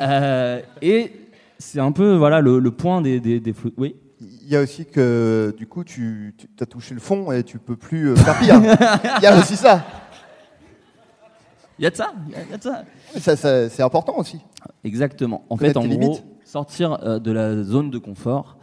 [0.00, 1.12] Euh, et
[1.58, 3.96] c'est un peu voilà le, le point des, des, des flou- Oui.
[4.20, 7.76] Il y a aussi que du coup tu, as touché le fond et tu peux
[7.76, 8.54] plus euh, faire pire.
[9.18, 9.84] Il y a aussi ça.
[11.78, 12.12] Il y a de ça.
[12.28, 12.84] il y a- de ça.
[13.18, 14.40] Ça, ça, c'est important aussi.
[14.84, 15.44] Exactement.
[15.50, 16.24] En Connaître fait, en gros, limites.
[16.44, 18.56] sortir euh, de la zone de confort,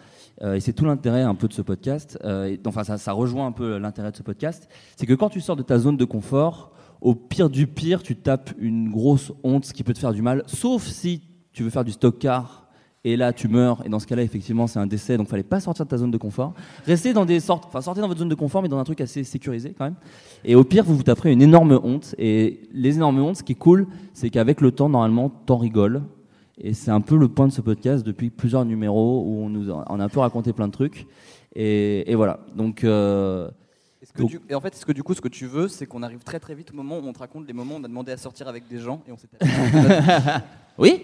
[0.43, 3.11] euh, et c'est tout l'intérêt un peu de ce podcast, euh, et- enfin ça, ça
[3.13, 5.97] rejoint un peu l'intérêt de ce podcast, c'est que quand tu sors de ta zone
[5.97, 10.13] de confort, au pire du pire, tu tapes une grosse honte qui peut te faire
[10.13, 11.21] du mal, sauf si
[11.53, 12.67] tu veux faire du stock car.
[13.03, 13.85] Et là, tu meurs.
[13.85, 15.15] Et dans ce cas-là, effectivement, c'est un décès.
[15.15, 16.53] Donc, fallait pas sortir de ta zone de confort.
[16.85, 18.99] Restez dans des sortes, enfin, sortez dans votre zone de confort, mais dans un truc
[18.99, 19.95] assez sécurisé quand même.
[20.43, 22.15] Et au pire, vous vous taperez une énorme honte.
[22.17, 26.03] Et les énormes hontes, ce qui est cool, c'est qu'avec le temps, normalement, t'en rigoles.
[26.57, 29.71] Et c'est un peu le point de ce podcast depuis plusieurs numéros où on nous
[29.71, 31.07] a, on a un peu raconté plein de trucs.
[31.55, 32.41] Et, voilà.
[32.55, 33.49] Donc, euh,
[34.17, 35.85] que donc- du- et en fait, est-ce que du coup, ce que tu veux, c'est
[35.85, 37.83] qu'on arrive très très vite au moment où on te raconte les moments où on
[37.83, 39.27] a demandé à sortir avec des gens et on s'est.
[40.77, 41.03] oui.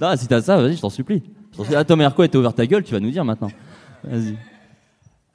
[0.00, 1.22] non, si t'as ça, vas-y, je t'en supplie.
[1.56, 1.74] Je.
[1.74, 3.50] Ah, Tom Herco était ouvert ta gueule, tu vas nous dire maintenant.
[4.04, 4.36] Vas-y.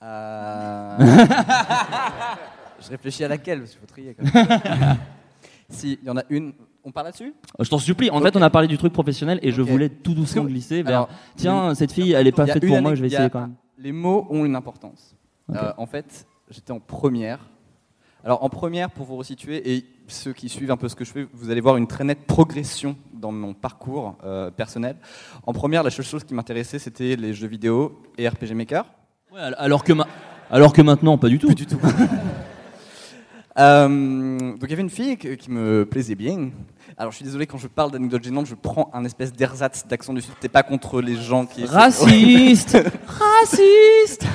[0.04, 0.98] Euh,
[2.82, 4.16] je réfléchis à laquelle, parce qu'il faut trier.
[4.16, 4.98] Quand même.
[5.70, 6.54] si, il y en a une.
[6.84, 7.34] On parle là-dessus?
[7.60, 8.10] Euh, Je t'en supplie.
[8.10, 10.96] En fait, on a parlé du truc professionnel et je voulais tout doucement glisser vers.
[11.00, 13.42] alors, Tiens, une- cette fille, elle est pas faite pour moi, je vais essayer quand
[13.42, 13.56] même.
[13.78, 15.16] Les mots ont une importance.
[15.54, 17.40] Euh, en fait, j'étais en première.
[18.24, 21.12] Alors en première, pour vous resituer, et ceux qui suivent un peu ce que je
[21.12, 24.98] fais, vous allez voir une très nette progression dans mon parcours euh, personnel.
[25.46, 28.86] En première, la seule chose qui m'intéressait, c'était les jeux vidéo et RPG Maker.
[29.32, 30.08] Ouais, al- alors que, ma-
[30.50, 31.48] alors que maintenant, pas du tout.
[31.48, 31.80] Pas du tout.
[33.60, 36.50] Euh, donc il y avait une fille qui me plaisait bien.
[36.98, 40.14] Alors je suis désolé quand je parle d'anecdote gênante, je prends un espèce d'ersatz d'accent
[40.14, 40.34] du sud.
[40.40, 44.26] T'es pas contre les gens qui Raciste Raciste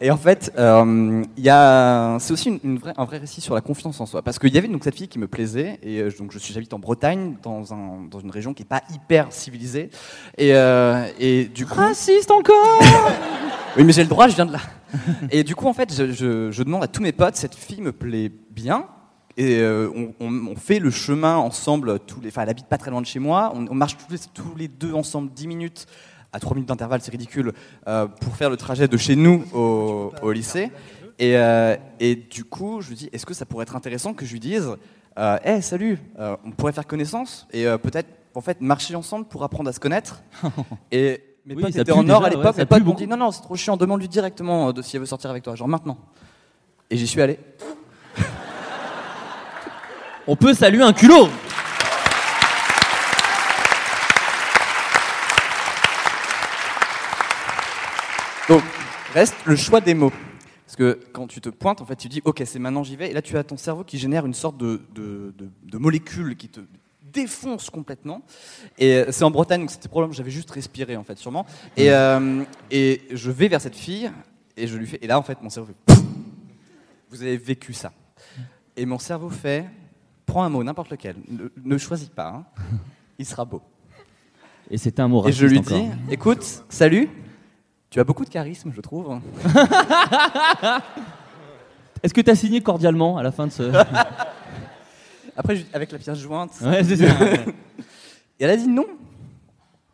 [0.00, 3.40] Et en fait, euh, il y a, c'est aussi une, une vraie- un vrai récit
[3.40, 4.22] sur la confiance en soi.
[4.22, 6.54] Parce qu'il y avait donc cette fille qui me plaisait, et euh, donc je suis
[6.54, 9.90] j'habite en Bretagne, dans, un, dans une région qui n'est pas hyper civilisée.
[10.38, 11.74] Et, euh, et du coup.
[11.74, 12.80] Raciste encore
[13.76, 14.60] Oui, mais j'ai le droit, je viens de là.
[15.30, 17.80] Et du coup, en fait, je, je- je demande à tous mes potes, cette fille
[17.80, 18.86] me plaît bien.
[19.36, 22.76] Et euh, on, on- on fait le chemin ensemble, tous les, enfin, elle habite pas
[22.78, 23.52] très loin de chez moi.
[23.54, 25.86] On, on marche tous les, tous les deux ensemble 10 minutes,
[26.32, 27.52] à 3 minutes d'intervalle, c'est ridicule,
[27.88, 30.70] euh, pour faire le trajet de chez nous au, au lycée.
[31.18, 34.26] Et, euh, et du coup, je lui dis, est-ce que ça pourrait être intéressant que
[34.26, 34.70] je lui dise,
[35.18, 35.98] euh, hey, salut,
[36.44, 40.22] on pourrait faire connaissance et peut-être, en fait, marcher ensemble pour apprendre à se connaître.
[40.90, 43.30] Et mes Oui, potes étaient en or à l'époque, mes potes m'ont dit, non, non,
[43.32, 45.98] c'est trop chiant, demande-lui directement euh, de si elle veut sortir avec toi, genre maintenant.
[46.90, 47.38] Et j'y suis allé.
[50.26, 51.28] On peut saluer un culot
[58.48, 58.62] Donc,
[59.14, 60.12] reste le choix des mots.
[60.66, 63.10] Parce que quand tu te pointes, en fait, tu dis, ok, c'est maintenant j'y vais.
[63.10, 66.36] Et là, tu as ton cerveau qui génère une sorte de, de, de- de molécule
[66.36, 66.60] qui te
[67.12, 68.22] défonce complètement.
[68.78, 71.46] Et euh, c'est en Bretagne, donc c'était probablement, j'avais juste respiré, en fait, sûrement.
[71.76, 74.10] Et, euh, et je vais vers cette fille,
[74.56, 75.94] et je lui fais, et là, en fait, mon cerveau fait,
[77.10, 77.92] vous avez vécu ça.
[78.76, 79.66] Et mon cerveau fait,
[80.26, 82.44] prends un mot, n'importe lequel, ne, ne choisis pas, hein.
[83.18, 83.62] il sera beau.
[84.70, 85.76] Et c'était un mot Et je lui encore.
[85.78, 87.10] dis, écoute, salut,
[87.90, 89.20] tu as beaucoup de charisme, je trouve.
[92.02, 93.70] Est-ce que tu as signé cordialement à la fin de ce.
[95.36, 96.52] Après, avec la pièce jointe.
[96.62, 97.06] Ouais, c'est ça.
[98.40, 98.86] Et elle a dit non,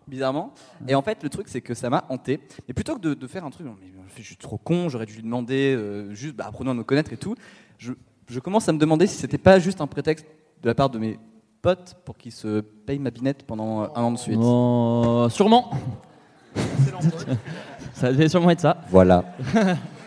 [0.06, 0.54] bizarrement.
[0.86, 2.40] Et en fait, le truc, c'est que ça m'a hanté.
[2.66, 5.14] Mais plutôt que de, de faire un truc, mais je suis trop con, j'aurais dû
[5.14, 7.34] lui demander, euh, juste bah, apprenons à nous connaître et tout.
[7.78, 7.92] Je,
[8.28, 10.26] je commence à me demander si c'était pas juste un prétexte
[10.62, 11.18] de la part de mes
[11.62, 14.38] potes pour qu'ils se payent ma binette pendant un an de suite.
[14.40, 15.70] Oh, sûrement.
[17.92, 18.80] ça devait sûrement être ça.
[18.90, 19.24] Voilà.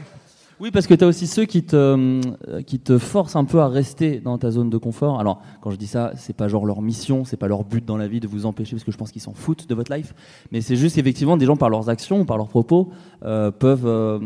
[0.61, 3.61] Oui, parce que tu as aussi ceux qui te, euh, qui te forcent un peu
[3.61, 5.19] à rester dans ta zone de confort.
[5.19, 7.97] Alors, quand je dis ça, c'est pas genre leur mission, c'est pas leur but dans
[7.97, 10.13] la vie de vous empêcher, parce que je pense qu'ils s'en foutent de votre life.
[10.51, 12.91] Mais c'est juste effectivement des gens par leurs actions, par leurs propos,
[13.25, 14.19] euh, peuvent euh,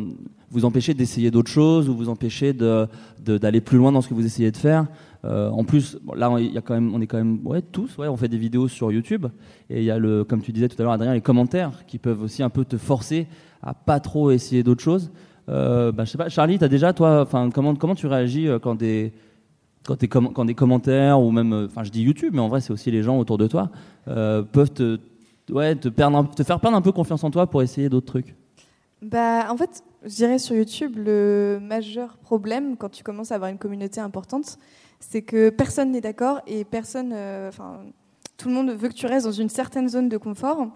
[0.51, 2.87] vous empêcher d'essayer d'autres choses ou vous empêcher d'aller
[3.23, 4.87] de, d'aller plus loin dans ce que vous essayez de faire.
[5.23, 8.09] en plus, là, il y a quand même, on est quand même, ouais, tous, ouais,
[8.09, 9.25] on fait des vidéos sur YouTube
[9.69, 11.97] et il y a le, comme tu disais tout à l'heure, Adrien, les commentaires qui
[11.97, 13.25] peuvent aussi un peu te forcer
[13.63, 15.11] à pas trop essayer d'autres choses.
[15.49, 18.75] Euh, bah, je sais pas, Charlie, as déjà, toi, comment, comment tu réagis euh, quand
[18.75, 19.13] des,
[19.84, 19.97] quand,
[20.34, 22.91] quand des commentaires ou même, euh, enfin, je dis YouTube, mais en vrai, c'est aussi
[22.91, 23.69] les gens autour de toi
[24.05, 24.99] peuvent te,
[25.49, 25.89] ouais, te,
[26.43, 28.36] faire perdre un peu confiance en toi pour essayer d'autres trucs.
[29.01, 33.49] Bah, en fait, je dirais sur YouTube, le majeur problème quand tu commences à avoir
[33.49, 34.58] une communauté importante,
[34.99, 37.15] c'est que personne n'est d'accord et personne,
[38.38, 40.67] tout le monde veut que tu restes dans une certaine zone de confort,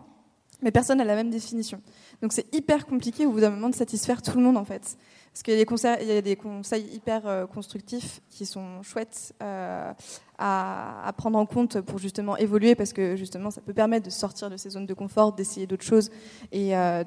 [0.61, 1.81] mais personne n'a la même définition.
[2.21, 4.97] Donc c'est hyper compliqué au bout d'un moment de satisfaire tout le monde en fait.
[5.39, 9.93] Parce qu'il y, a des conseils hyper euh, constructifs qui sont chouettes euh,
[10.37, 14.49] à, prendre en compte pour justement évoluer, parce que justement ça peut permettre de sortir
[14.49, 16.11] de ces zones de confort, d'essayer d'autres choses
[16.51, 17.05] et euh,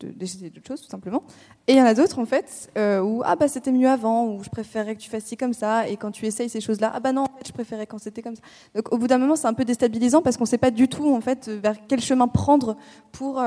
[0.00, 1.22] d'essayer d'autres choses tout simplement.
[1.66, 2.70] Et il y en a d'autres en fait
[3.02, 5.86] où ah bah c'était mieux avant, ou je préférais que tu fasses ci comme ça,
[5.86, 8.22] et quand tu essayes ces choses-là, ah bah non en fait, je préférais quand c'était
[8.22, 8.42] comme ça.
[8.74, 10.88] Donc au bout d'un moment c'est un peu déstabilisant parce qu'on ne sait pas du
[10.88, 12.78] tout en fait vers quel chemin prendre
[13.12, 13.42] pour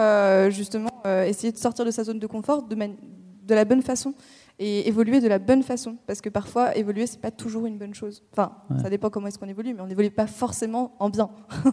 [0.49, 2.95] justement essayer de sortir de sa zone de confort de, manière
[3.45, 4.13] de la bonne façon
[4.60, 5.97] et évoluer de la bonne façon.
[6.08, 8.23] Parce que parfois, évoluer, c'est pas toujours une bonne chose.
[8.32, 11.29] Enfin, ça dépend comment est-ce qu'on évolue, mais on n'évolue pas forcément en bien.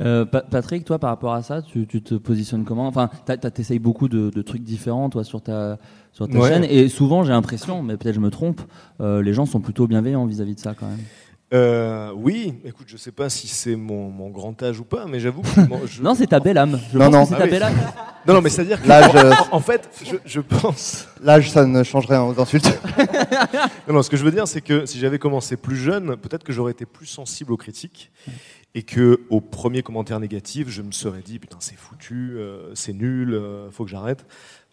[0.00, 2.88] Euh, Patrick, toi, par rapport à ça, tu, te positionnes comment?
[2.88, 5.78] Enfin, tu essayes beaucoup de, trucs différents, toi, sur ta,
[6.10, 6.64] sur ta chaîne.
[6.64, 8.60] Et souvent, j'ai l'impression, mais peut-être je me trompe,
[9.00, 10.98] euh, les gens sont plutôt bienveillants vis à -vis de ça quand même.
[11.54, 15.42] Euh, oui, écoute, je sais pas si c'est mon, grand âge ou pas, mais j'avoue
[15.42, 15.48] que
[15.86, 16.80] je, non, c'est ta belle âme.
[16.92, 17.74] Je non, non, c'est ta ah belle âme.
[18.26, 19.86] Non, non, mais c'est-à-dire que l'âge, euh, en, fait,
[20.24, 21.06] je, pense.
[21.22, 22.80] L'âge, ça ne change rien aux insultes.
[23.86, 26.42] non, non, ce que je veux dire, c'est que si j'avais commencé plus jeune, peut-être
[26.42, 28.10] que j'aurais été plus sensible aux critiques
[28.74, 32.94] et que au premier commentaire négatif, je me serais dit putain, c'est foutu, euh, c'est
[32.94, 33.38] nul,
[33.72, 34.24] faut que j'arrête.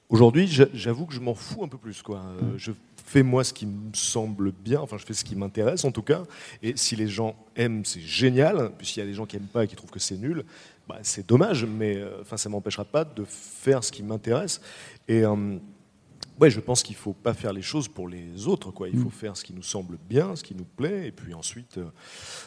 [0.07, 2.21] Aujourd'hui, j'avoue que je m'en fous un peu plus, quoi.
[2.55, 2.71] Je
[3.11, 6.01] fais moi ce qui me semble bien, enfin je fais ce qui m'intéresse en tout
[6.01, 6.23] cas,
[6.63, 9.51] et si les gens aiment, c'est génial, puis s'il y a des gens qui aiment
[9.51, 10.45] pas et qui trouvent que c'est nul,
[10.87, 14.61] bah, c'est dommage, mais euh, enfin ça m'empêchera pas de faire ce qui m'intéresse.
[15.09, 15.57] Et euh,
[16.39, 18.87] ouais, je pense qu'il faut pas faire les choses pour les autres, quoi.
[18.87, 19.11] Il faut mm.
[19.11, 21.85] faire ce qui nous semble bien, ce qui nous plaît, et puis ensuite, euh,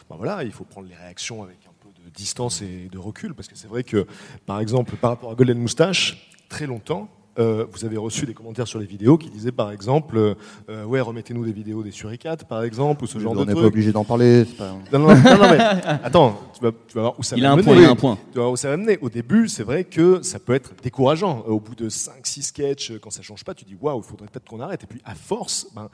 [0.08, 3.34] bah, voilà, il faut prendre les réactions avec un peu de distance et de recul,
[3.34, 4.06] parce que c'est vrai que,
[4.46, 8.68] par exemple, par rapport à Golden Moustache, très longtemps, euh, vous avez reçu des commentaires
[8.68, 10.34] sur les vidéos qui disaient par exemple euh,
[10.68, 13.50] euh, ouais remettez-nous des vidéos des suricates par exemple ou ce genre de trucs.
[13.50, 14.44] On n'est pas obligé d'en parler.
[14.92, 15.58] Non, non, non, mais
[16.04, 17.96] attends, tu vas, tu vas, voir où ça il a un point, il a un
[17.96, 18.16] point.
[18.30, 18.98] Tu vas voir où ça va mener.
[19.00, 21.40] Au début, c'est vrai que ça peut être décourageant.
[21.40, 24.48] Au bout de 5-6 sketchs, quand ça change pas, tu dis waouh, il faudrait peut-être
[24.48, 24.84] qu'on arrête.
[24.84, 25.88] Et puis à force, ben,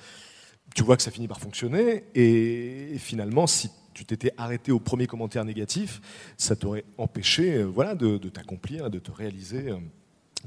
[0.75, 2.05] tu vois que ça finit par fonctionner.
[2.15, 6.03] Et, finalement, si tu t'étais arrêté au premier commentaire négatif,
[6.37, 9.73] ça t'aurait empêché voilà, de, de t'accomplir, de te réaliser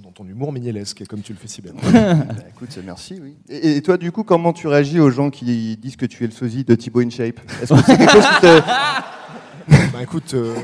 [0.02, 1.74] dans ton humour mignelesque, comme tu le fais si bien.
[1.94, 3.36] bah, écoute, merci, oui.
[3.50, 6.34] Et, toi, du coup, comment tu réagis aux gens qui disent que tu es le
[6.34, 7.40] sosie de Thibaut InShape?
[7.62, 8.62] Est-ce que c'est quelque chose qui te...
[9.94, 10.56] bah, écoute, euh,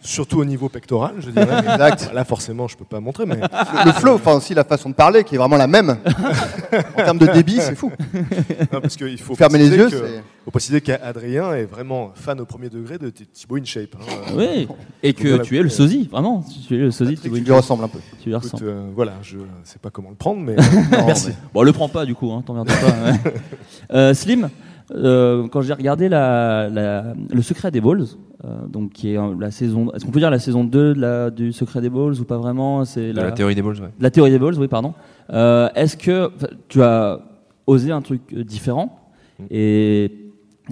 [0.00, 1.58] surtout au niveau pectoral, je dirais.
[1.58, 2.10] Exact.
[2.12, 3.36] Là, forcément, je peux pas montrer, mais
[3.84, 5.90] le, flow, enfin aussi la façon de parler, qui est vraiment la même.
[6.96, 7.92] en termes de débit, c'est fou.
[8.70, 9.88] parce qu'il faut fermer les yeux.
[9.92, 13.94] Il faut préciser qu'Adrien est vraiment fan au premier degré de Thibaut InShape.
[14.00, 14.32] Hein.
[14.36, 14.68] Oui,
[15.02, 16.44] et que tu es le sosie, vraiment.
[16.66, 17.98] Tu es le sosie Tu lui ressembles un peu.
[18.22, 18.64] Tu lui ressembles.
[18.66, 20.56] Euh, voilà, je sais pas comment le prendre, mais
[20.90, 21.30] merci.
[21.52, 23.30] Bon, le prends pas du coup, hein, t'emmerdes pas.
[23.94, 24.48] euh, Slim.
[24.92, 28.06] Euh, quand j'ai regardé la, la, Le Secret des Balls,
[28.44, 29.92] euh, donc qui est la saison.
[29.92, 32.38] Est-ce qu'on peut dire la saison 2 de la, du Secret des Balls ou pas
[32.38, 33.90] vraiment C'est la, théorie des Balls, ouais.
[34.00, 34.94] La théorie des Balls, oui, pardon.
[35.32, 36.30] Euh, est-ce que
[36.68, 37.20] tu as
[37.66, 38.98] osé un truc différent?
[39.38, 39.44] Mm.
[39.50, 40.12] Et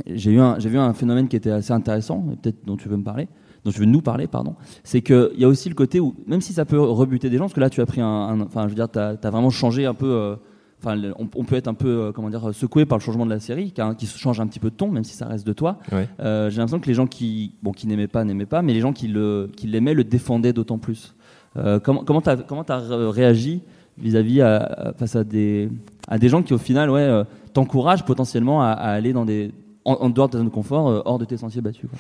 [0.07, 3.05] j'ai eu j'ai vu un phénomène qui était assez intéressant, peut-être dont tu veux me
[3.05, 3.29] parler
[3.65, 4.55] dont tu veux nous parler, pardon,
[4.85, 7.45] c'est qu'il y a aussi le côté où, même si ça peut rebuter des gens,
[7.45, 9.51] parce que là tu as pris un, enfin je veux dire, tu as, as, vraiment
[9.51, 10.37] changé un peu
[10.81, 13.41] Enfin, on, peut être un peu, euh, comment dire, secoué par le changement de la
[13.41, 15.79] série, qui, qui change un petit peu de ton, même si ça reste de toi.
[16.21, 18.81] Euh, j'ai l'impression que les gens qui, bon, qui n'aimaient pas, n'aimaient pas, mais les
[18.81, 21.17] gens qui le, qui l'aimaient le défendaient d'autant plus.
[21.57, 22.79] Euh, comment, comment t'as, comment as
[23.11, 23.63] réagi
[23.97, 25.69] vis-à-vis à, face à des,
[26.07, 29.51] à des gens qui au final, ouais, t'encouragent potentiellement à, aller dans des,
[29.85, 31.91] en, dehors de ta zone de confort, hors de tes sentiers battus.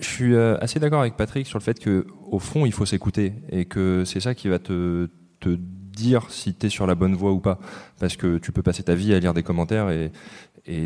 [0.00, 3.34] je suis assez d'accord avec Patrick sur le fait que, au fond, il faut s'écouter
[3.50, 5.58] et que c'est ça qui va te, te
[5.96, 7.58] dire si tu es sur la bonne voie ou pas.
[7.98, 10.12] Parce que tu peux passer ta vie à lire des commentaires et,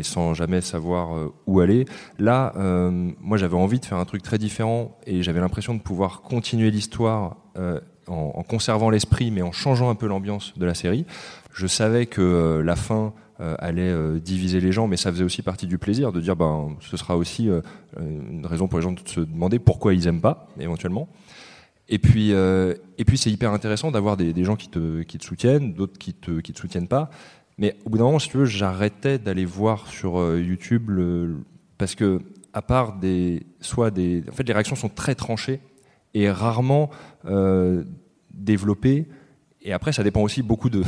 [0.03, 1.85] sans jamais savoir euh, où aller.
[2.19, 5.79] Là, euh, moi j'avais envie de faire un truc très différent et j'avais l'impression de
[5.79, 10.65] pouvoir continuer l'histoire euh, en, en, conservant l'esprit mais en changeant un peu l'ambiance de
[10.67, 11.05] la série.
[11.51, 13.13] Je savais que la fin
[13.57, 16.95] allait diviser les gens, mais ça faisait aussi partie du plaisir de dire ben ce
[16.95, 17.49] sera aussi
[17.99, 21.09] une raison pour les gens de se demander pourquoi ils aiment pas éventuellement.
[21.91, 25.73] Et puis, et puis c'est hyper intéressant d'avoir des, gens qui te, qui te soutiennent,
[25.73, 27.09] d'autres qui te, qui te soutiennent pas.
[27.61, 30.89] Mais au bout d'un moment, si tu veux, j'arrêtais d'aller voir sur euh, YouTube
[31.77, 32.19] parce que,
[32.53, 35.59] à part des, soit des, en fait, les réactions sont très tranchées
[36.15, 36.89] et rarement
[37.25, 37.83] euh,
[38.33, 39.07] développées.
[39.63, 40.83] Et après, ça dépend aussi beaucoup de,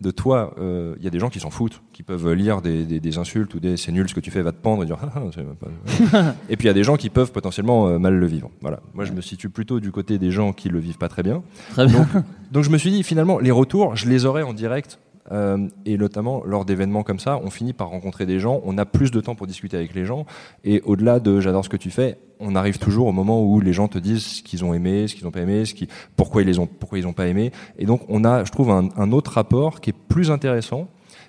[0.00, 0.54] de toi.
[0.56, 3.18] Il euh, y a des gens qui s'en foutent, qui peuvent lire des, des, des,
[3.18, 4.98] insultes ou des c'est nul ce que tu fais, va te pendre et dire.
[5.14, 5.22] Ah,
[6.12, 8.50] ah, et puis il y a des gens qui peuvent potentiellement euh, mal le vivre.
[8.60, 8.80] Voilà.
[8.94, 11.42] Moi, je me situe plutôt du côté des gens qui le vivent pas très bien.
[11.70, 12.00] Très bien.
[12.00, 14.98] Donc, donc je me suis dit, finalement, les retours, je les aurais en direct
[15.32, 18.84] euh, et notamment lors d'événements comme ça, on finit par rencontrer des gens, on a
[18.84, 20.26] plus de temps pour discuter avec les gens,
[20.64, 23.72] et au-delà de j'adore ce que tu fais, on arrive toujours au moment où les
[23.72, 26.42] gens te disent ce qu'ils ont aimé, ce qu'ils n'ont pas aimé, ce qui, pourquoi
[26.42, 29.12] ils les ont, pourquoi ils n'ont pas aimé, et donc on a, je trouve, un,
[29.12, 30.88] autre rapport qui est plus intéressant,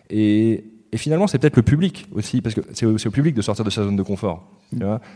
[0.10, 3.70] et, finalement c'est peut-être le public aussi, parce que c'est au, public de sortir de
[3.70, 4.50] sa zone de confort,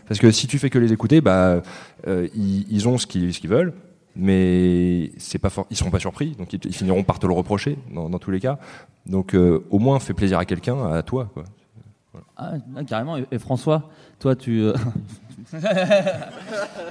[0.08, 1.62] parce que si tu fais que les écouter, bah,
[2.08, 3.74] euh, ils, ont ce qu'ils veulent,
[4.16, 8.10] mais c'est pas ils seront pas surpris, donc ils, finiront par te le reprocher dans,
[8.10, 8.60] dans tous les cas.
[9.06, 11.30] Donc euh, au moins fais plaisir à quelqu'un, à toi.
[11.34, 11.44] Quoi.
[12.38, 12.54] Ah,
[12.88, 13.18] carrément.
[13.18, 14.62] Et, François, toi tu.
[14.62, 14.74] Euh...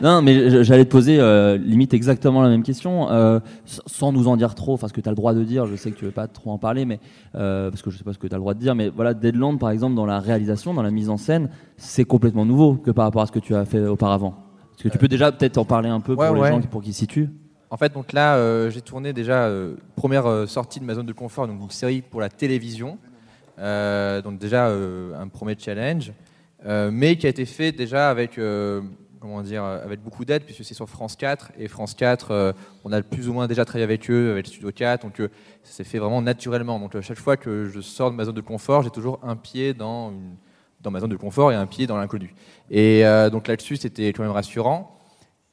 [0.02, 3.08] non, mais j'allais te poser euh, limite exactement la même question,
[3.64, 5.76] sans nous en dire trop, enfin ce que tu as le droit de dire, je
[5.76, 6.98] sais que tu veux pas trop en parler, mais
[7.32, 9.14] parce que je sais pas ce que tu as le droit de dire, mais voilà,
[9.14, 12.90] Deadland par exemple, dans la réalisation, dans la mise en scène, c'est complètement nouveau que
[12.90, 14.47] par rapport à ce que tu as fait auparavant.
[14.78, 16.50] Est-ce que tu peux déjà peut-être en parler un peu ouais, pour les ouais.
[16.50, 17.30] gens pour qu'ils s'y situent
[17.68, 21.06] En fait, donc là, euh, j'ai tourné déjà euh, première euh, sortie de ma zone
[21.06, 22.96] de confort, donc une série pour la télévision.
[23.58, 26.12] Donc déjà un premier challenge,
[26.64, 28.38] mais qui a été fait déjà avec
[29.18, 33.02] comment dire avec beaucoup d'aide puisque c'est sur France 4 et France 4, on a
[33.02, 35.98] plus ou moins déjà travaillé avec eux, avec le Studio 4, donc ça s'est fait
[35.98, 36.78] vraiment naturellement.
[36.78, 39.74] Donc chaque fois que je sors de ma zone de confort, j'ai toujours un pied
[39.74, 40.36] dans une
[40.80, 42.34] dans ma zone de confort et un pied dans l'inconnu.
[42.70, 44.96] Et euh, donc là-dessus, c'était quand même rassurant.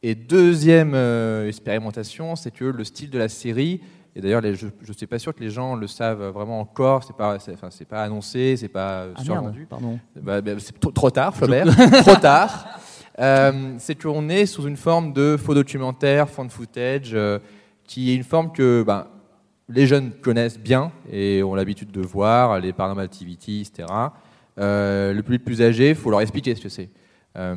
[0.03, 3.81] Et deuxième euh, expérimentation, c'est que le style de la série,
[4.15, 7.15] et d'ailleurs, je ne suis pas sûr que les gens le savent vraiment encore, c'est
[7.15, 9.65] pas, enfin, c'est pas annoncé, c'est pas ah survendu.
[9.69, 9.99] Pardon.
[10.15, 11.67] Bah, bah, c'est trop tard, Flaubert,
[12.03, 12.79] trop tard.
[13.17, 17.17] Euh, c'est qu'on est sous une forme de faux documentaire, fan footage,
[17.83, 19.07] qui est une forme que bah,
[19.69, 23.87] les jeunes connaissent bien et ont l'habitude de voir, les Paranormal Activity, etc.
[24.57, 26.89] Euh, le public plus âgé, il faut leur expliquer ce que c'est.
[27.37, 27.55] Euh,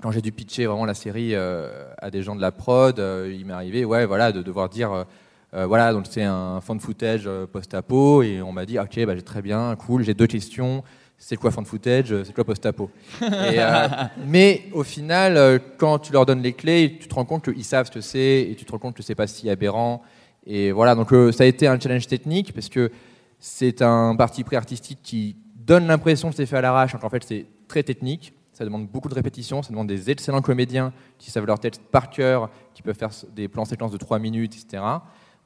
[0.00, 3.44] quand j'ai dû pitcher vraiment la série euh, à des gens de la prod, il
[3.46, 5.06] m'est arrivé ouais, voilà, de devoir dire
[5.52, 9.42] voilà, donc c'est un fan footage post-apo, et on m'a dit ok, bah, j'ai très
[9.42, 10.82] bien, cool, j'ai deux questions.
[11.18, 12.90] C'est quoi fan footage C'est quoi post-apo?
[14.26, 17.86] Mais au final, quand tu leur donnes les clés, tu te rends compte qu'ils savent
[17.86, 20.02] ce que c'est, et tu te rends compte que c'est pas si aberrant.
[20.46, 22.90] Et voilà, donc ça a été un challenge technique, parce que
[23.38, 27.10] c'est un parti pris artistique qui donne l'impression que c'est fait à l'arrache, alors qu'en
[27.10, 31.30] fait c'est très technique, ça demande beaucoup de répétitions, ça demande des excellents comédiens qui
[31.30, 34.82] savent leur texte par cœur, qui peuvent faire des plans séquences de 3 minutes, etc.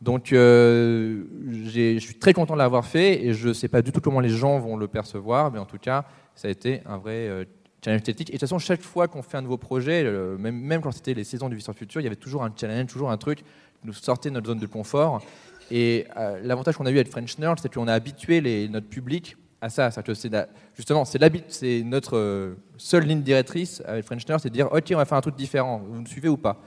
[0.02, 1.24] Donc euh,
[1.62, 4.20] je suis très content de l'avoir fait et je ne sais pas du tout comment
[4.20, 7.44] les gens vont le percevoir, mais en tout cas ça a été un vrai euh,
[7.85, 8.31] challenge technique.
[8.31, 10.05] Et de toute façon, chaque fois qu'on fait un nouveau projet,
[10.38, 12.88] même, même, quand c'était les saisons du Viseur Futur, il y avait toujours un challenge,
[12.88, 15.22] toujours un truc qui nous sortait de notre zone de confort.
[15.70, 19.37] Et euh, l'avantage qu'on a eu avec French Nerd, c'est qu'on a habitué notre public
[19.61, 19.90] à ça.
[19.90, 20.12] Que
[20.75, 25.05] justement, c'est, notre euh, seule ligne directrice avec Frenchner, c'est de dire ok, on va
[25.05, 25.83] faire un truc différent.
[25.87, 26.61] Vous me suivez ou pas?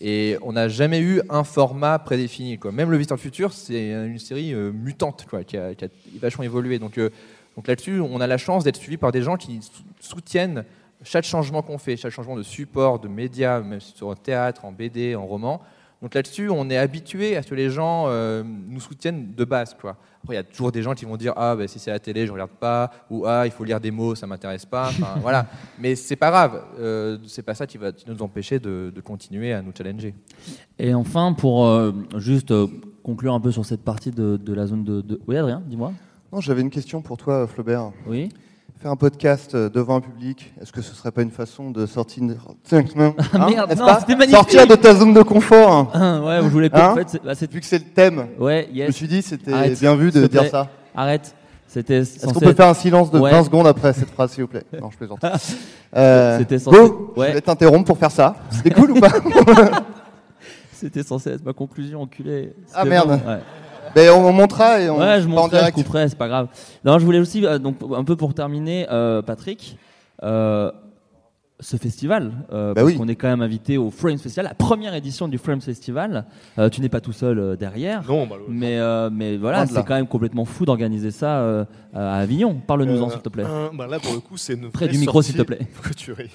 [0.00, 2.58] Et on n'a jamais eu un format prédéfini.
[2.72, 5.72] Même le Visiteur Futur, c'est une série euh, mutante qui, a,
[6.20, 6.78] vachement évolué.
[6.78, 7.10] Donc, euh,
[7.56, 9.60] donc là-dessus, on a la chance d'être suivi par des gens qui
[10.00, 10.64] soutiennent
[11.02, 15.14] chaque changement qu'on fait, chaque changement de support, de médias, même sur théâtre, en BD,
[15.14, 15.62] en roman.
[16.02, 19.74] Donc là-dessus, on est habitué à ce que les gens euh, nous soutiennent de base.
[19.80, 19.96] Quoi.
[20.22, 21.94] Après, il y a toujours des gens qui vont dire Ah, bah, si c'est à
[21.94, 24.88] la télé, je regarde pas, ou Ah, il faut lire des mots, ça m'intéresse pas.
[24.88, 25.46] Enfin, voilà.
[25.78, 29.54] Mais c'est pas grave, euh, c'est pas ça qui va nous empêcher de, de, continuer
[29.54, 30.14] à nous challenger.
[30.78, 32.52] Et enfin, pour euh, juste
[33.02, 35.20] conclure un peu sur cette partie de, de la zone de, de...
[35.26, 35.92] Oui, Adrien, dis-moi.
[36.32, 37.92] Non, j'avais une question pour toi, Flaubert.
[38.06, 38.28] Oui.
[38.80, 42.24] Faire un podcast devant un public, est-ce que ce serait pas une façon de sortir
[42.24, 42.34] de...
[42.34, 46.68] hein, ah, merde, non, pas sortir de ta zone de confort ah, Ouais, je voulais
[46.74, 48.26] hein en fait, bah, vu que c'est le thème.
[48.38, 48.84] Ouais, yes.
[48.84, 50.68] Je me suis dit c'était bien vu de dire ça.
[50.94, 51.34] Arrête.
[51.66, 53.30] C'était Est-ce qu'on peut faire un silence de ouais.
[53.30, 55.24] 20 secondes après cette phrase, s'il vous plaît Non, je plaisante.
[55.96, 56.76] euh, C'était censé...
[56.76, 57.28] Go ouais.
[57.28, 58.36] Je vais t'interrompre pour faire ça.
[58.50, 59.10] C'était cool ou pas
[60.72, 62.54] C'était censé être ma conclusion, enculé.
[62.74, 63.20] Ah merde.
[63.22, 63.40] Bon, ouais.
[63.96, 66.48] Ben, on montrera et on Ouais, je montrerai, je couperai, c'est pas grave.
[66.84, 69.78] Non, je voulais aussi, euh, donc un peu pour terminer, euh, Patrick,
[70.22, 70.70] euh,
[71.60, 72.98] ce festival, euh, Bah parce oui.
[72.98, 76.26] qu'on est quand même invité au Frames Festival, la première édition du Frames Festival.
[76.58, 79.82] Euh, tu n'es pas tout seul euh, derrière, Non, bah, mais euh, mais voilà, c'est
[79.82, 82.60] quand même complètement fou d'organiser ça euh, à Avignon.
[82.66, 83.44] Parle-nous-en Euh, s'il te plaît.
[83.44, 85.60] un, bah là, pour le coup, c'est une Près du micro, s'il te plaît.
[85.74, 86.30] Pourquoi tu ris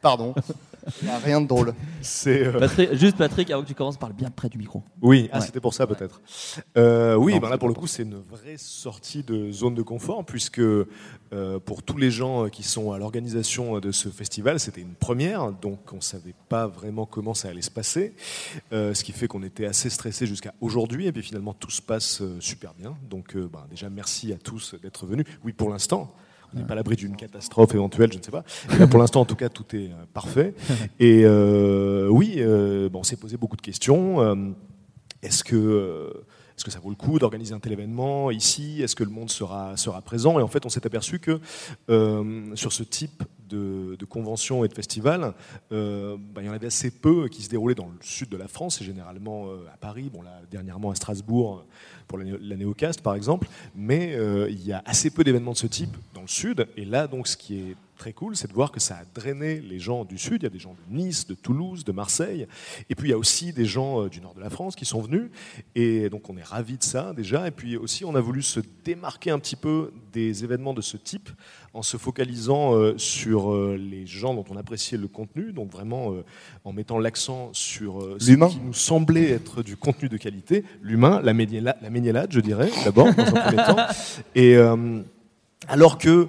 [0.00, 0.34] Pardon.
[1.02, 1.74] Il n'y a rien de drôle.
[2.00, 2.46] C'est.
[2.46, 4.82] euh, Patrick- juste Patrick, avant que tu commences, parle bien près du micro.
[5.00, 5.46] Oui, ah, Ouais.
[5.46, 6.20] c'était pour ça peut-être.
[6.76, 9.82] Euh, oui, Non, ben là pour le coup, c'est une vraie sortie de zone de
[9.82, 14.80] confort puisque euh, pour tous les gens qui sont à l'organisation de ce festival, c'était
[14.80, 18.14] une première, donc on savait pas vraiment comment ça allait se passer,
[18.72, 21.82] Euh, ce qui fait qu'on était assez stressé jusqu'à aujourd'hui et puis finalement tout se
[21.82, 22.94] passe super bien.
[23.08, 25.26] Donc euh, ben, déjà merci à tous d'être venus.
[25.44, 26.12] Oui, pour l'instant.
[26.54, 28.44] On n'est pas à l'abri d'une catastrophe éventuelle, je ne sais pas.
[28.78, 30.54] Là, pour l'instant, en tout cas, tout est euh, parfait.
[31.00, 34.46] Et euh, oui, euh, bon, on s'est posé beaucoup de questions.
[35.22, 36.12] Est-ce que,
[36.56, 38.82] est-ce que ça vaut le coup d'organiser un tel événement ici?
[38.82, 40.38] Est-ce que le monde sera, sera présent?
[40.38, 41.40] Et en fait, on s'est aperçu que
[41.90, 43.22] euh, sur ce type
[43.52, 45.34] de, de convention et de festival,
[45.70, 48.36] euh, bah, il y en avait assez peu qui se déroulaient dans le sud de
[48.36, 51.62] la France et généralement euh, à Paris, bon dernièrement à Strasbourg euh,
[52.08, 54.16] pour la, Néocast par exemple, mais
[54.50, 56.66] il y a assez peu d'événements de ce type dans le sud.
[56.76, 59.60] Et là donc ce qui est très cool, c'est de voir que ça a drainé
[59.60, 60.42] les gens du sud.
[60.42, 62.48] Il y a des gens de Nice, de Toulouse, de Marseille.
[62.90, 64.84] Et puis il y a aussi des gens euh, du nord de la France qui
[64.84, 65.30] sont venus.
[65.76, 67.46] Et donc on est ravis de ça déjà.
[67.46, 70.96] Et puis aussi on a voulu se démarquer un petit peu des événements de ce
[70.96, 71.28] type
[71.74, 75.52] en se focalisant euh, sur euh, les gens dont on appréciait le contenu.
[75.52, 76.12] Donc vraiment
[76.64, 80.64] en mettant l'accent sur ce qui nous semblait être du contenu de qualité.
[80.82, 83.86] L'humain, la, méniela- la méniélade, je dirais, d'abord, dans un premier temps.
[84.34, 85.02] Et euh,
[85.68, 86.26] alors que,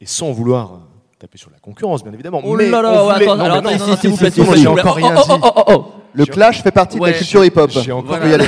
[0.00, 0.88] et sans vouloir
[1.22, 2.40] taper sur la concurrence, bien évidemment.
[2.44, 4.96] Oh mais là là, voulait- attends, s'il vous si, plaît, si, s'il vous plaît, encore
[4.96, 5.40] rien Oh, oh, dit.
[5.42, 5.84] oh, oh, oh.
[6.14, 7.70] Le clash fait partie de la culture hip-hop.
[7.70, 8.44] J'ai encore rien dit,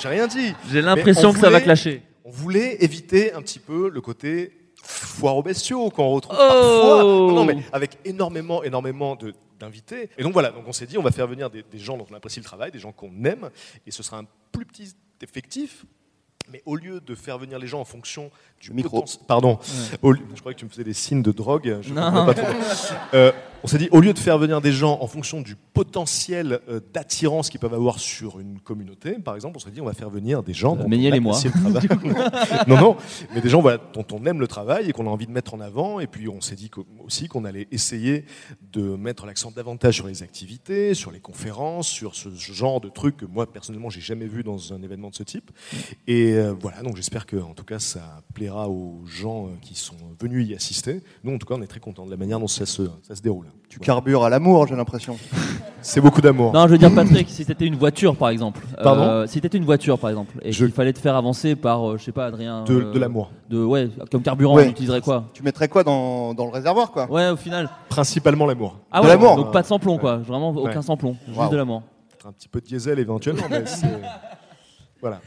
[0.00, 0.54] j'ai- rien dit.
[0.72, 2.02] L'impression on que ça va clasher.
[2.24, 4.52] On voulait éviter un petit peu le côté
[4.82, 6.46] foire aux bestiaux qu'on retrouve Oh.
[6.48, 7.02] parfois.
[7.02, 10.08] Non, non, mais avec énormément, énormément de d'invités.
[10.16, 12.06] Et donc voilà, donc on s'est dit, on va faire venir des, des gens dont
[12.10, 13.50] on apprécie le travail, des gens qu'on aime,
[13.86, 15.84] et ce sera un plus petit effectif.
[16.52, 18.30] Mais au lieu de faire venir les gens en fonction
[18.60, 18.98] du Micro.
[18.98, 19.58] potentiel, pardon,
[20.02, 21.78] au je croyais que tu me faisais des signes de drogue.
[21.82, 22.26] Je Non.
[22.26, 22.46] pas trop.
[23.14, 23.32] Euh,
[23.62, 26.80] on s'est dit, au lieu de faire venir des gens en fonction du potentiel euh,
[26.92, 30.10] d'attirance qu'ils peuvent avoir sur une communauté, par exemple, on s'est dit, on va faire
[30.10, 31.36] venir des gens dont on moi.
[31.36, 32.64] apprécie le travail.
[32.66, 32.96] non, non,
[33.34, 35.54] mais des gens voilà, dont on aime le travail et qu'on a envie de mettre
[35.54, 36.00] en avant.
[36.00, 36.70] Et puis on s'est dit
[37.04, 38.24] aussi qu'on allait essayer
[38.72, 43.16] de mettre l'accent davantage sur les activités, sur les conférences, sur ce genre de trucs
[43.18, 45.50] que moi personnellement j'ai jamais vu dans un événement de ce type.
[46.06, 49.74] Et euh, voilà, donc j'espère que en tout cas ça plaira aux gens euh, qui
[49.74, 51.02] sont venus y assister.
[51.24, 53.14] Nous en tout cas on est très contents de la manière dont ça se, ça
[53.14, 53.49] se déroule.
[53.68, 55.16] Tu carbures à l'amour, j'ai l'impression.
[55.80, 56.52] C'est beaucoup d'amour.
[56.52, 58.60] Non, je veux dire, Patrick, si t'étais une voiture, par exemple.
[58.82, 61.54] Pardon euh, Si t'étais une voiture, par exemple, et Je- qu'il fallait te faire avancer
[61.54, 62.64] par, euh, je sais pas, Adrien.
[62.64, 63.30] De, euh, de l'amour.
[63.48, 64.66] De, ouais, comme carburant, Ouais.
[64.66, 67.70] on utiliserait quoi Tu mettrais quoi dans, dans le réservoir, quoi Ouais, au final.
[67.88, 68.76] Principalement l'amour.
[68.90, 69.36] Ah De ouais, l'amour.
[69.36, 70.16] donc pas de sans-plomb, quoi.
[70.16, 70.82] Vraiment aucun Ouais.
[70.82, 71.50] sans-plomb, juste Waouh.
[71.50, 71.82] de l'amour.
[72.26, 73.86] Un petit peu de diesel éventuellement, mais c'est.
[75.00, 75.20] Voilà.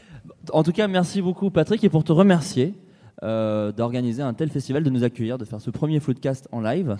[0.52, 2.74] En tout cas, merci beaucoup, Patrick, et pour te remercier
[3.22, 6.96] euh, d'organiser un tel festival, de nous accueillir, de faire ce premier Floodcast en live,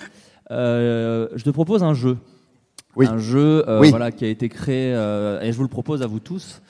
[0.51, 2.17] je te propose un jeu.
[2.97, 3.07] Oui.
[3.09, 3.91] Un jeu euh, Oui.
[3.91, 6.63] voilà, qui a été créé, euh, et je vous le propose à vous tous.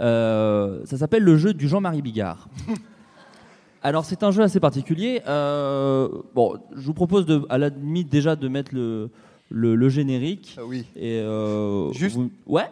[0.00, 2.48] Euh, ça s'appelle le jeu du Jean-Marie Bigard.
[3.82, 5.22] Alors, c'est un jeu assez particulier.
[5.28, 9.10] Euh, bon, je vous propose, de, à la limite, déjà de mettre le,
[9.50, 10.56] le, le générique.
[10.58, 10.84] Ah oui.
[10.96, 12.68] Et euh, Juste- vous- Ouais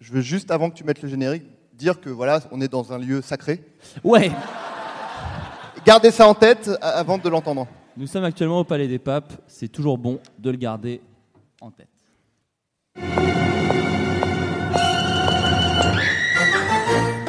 [0.00, 1.42] Je veux juste, avant que tu mettes le générique,
[1.76, 3.60] dire que voilà, on est dans un lieu sacré.
[4.04, 4.30] Ouais
[5.84, 7.66] Gardez ça en tête avant de l'entendre.
[7.98, 9.32] Nous sommes actuellement au Palais des Papes.
[9.46, 11.00] C'est toujours bon de le garder
[11.62, 11.88] en tête.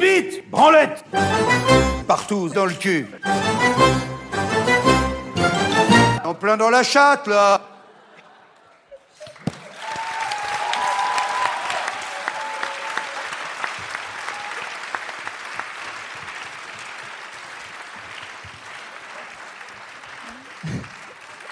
[0.01, 1.05] Vite Branlette
[2.05, 3.07] Partout, dans le cul.
[6.26, 7.76] En plein dans la chatte, là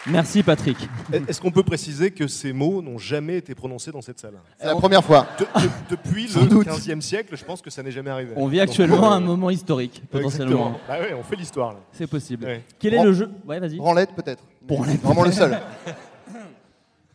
[0.07, 0.77] Merci Patrick.
[1.11, 4.35] Est-ce qu'on peut préciser que ces mots n'ont jamais été prononcés dans cette salle?
[4.59, 5.25] C'est la première fois.
[5.39, 6.67] De- de- depuis Sans le doute.
[6.67, 8.33] 15e siècle, je pense que ça n'est jamais arrivé.
[8.35, 10.79] On vit Donc, actuellement euh, un moment historique, potentiellement.
[10.87, 11.79] Bah ouais, on fait l'histoire là.
[11.91, 12.45] C'est possible.
[12.45, 12.63] Ouais.
[12.79, 13.31] Quel est le jeu?
[13.47, 13.77] Ouais, vas-y.
[13.77, 14.43] Branlette, peut-être.
[14.61, 15.01] Branlette.
[15.01, 15.57] Vraiment le seul.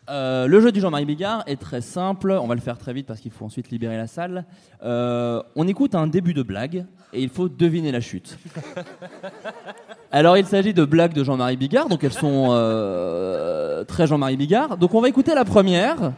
[0.08, 2.32] Euh, le jeu du Jean-Marie Bigard est très simple.
[2.32, 4.44] On va le faire très vite parce qu'il faut ensuite libérer la salle.
[4.82, 8.36] Euh, on écoute un début de blague et il faut deviner la chute.
[10.12, 14.76] Alors, il s'agit de blagues de Jean-Marie Bigard, donc elles sont euh, très Jean-Marie Bigard.
[14.76, 16.12] Donc, on va écouter la première.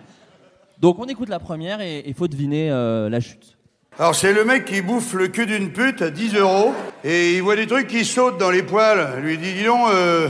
[0.81, 3.59] Donc, on écoute la première et il faut deviner euh, la chute.
[3.99, 6.73] Alors c'est le mec qui bouffe le cul d'une pute à 10 euros
[7.05, 9.07] et il voit des trucs qui sautent dans les poils.
[9.19, 10.29] Il lui dit, dis donc, euh,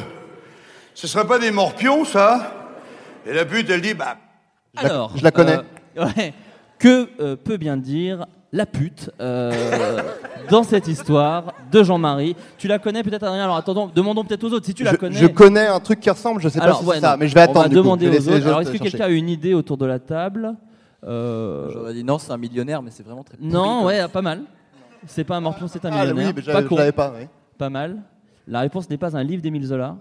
[0.94, 2.54] ce serait pas des morpions ça?
[3.24, 4.16] Et la pute, elle dit, bah...
[4.76, 5.58] Alors, je la connais.
[5.96, 6.34] euh, ouais.
[6.80, 10.00] Que euh, peut bien dire la pute euh,
[10.50, 14.52] dans cette histoire de Jean-Marie Tu la connais peut-être Adrien Alors attendons, demandons peut-être aux
[14.52, 15.16] autres si tu la je, connais.
[15.16, 17.34] je connais un truc qui ressemble, je sais pas si ouais, c'est ça, mais je
[17.34, 17.62] vais On attendre.
[17.62, 17.82] va du coup.
[17.82, 18.46] demander aux autres.
[18.46, 18.90] Alors est-ce que chercher.
[18.90, 20.54] quelqu'un a une idée autour de la table
[21.04, 23.36] Euh, J'aurais dit non, c'est un millionnaire, mais c'est vraiment très.
[23.40, 24.42] Non, ouais, pas mal.
[25.06, 26.26] C'est pas un morpion, c'est un Ah, millionnaire.
[26.28, 27.12] oui, mais je pas l'avais pas.
[27.18, 27.26] oui.
[27.58, 27.96] Pas mal.
[28.46, 29.96] La réponse n'est pas un livre d'Émile Zola.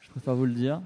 [0.00, 0.80] Je préfère vous le dire.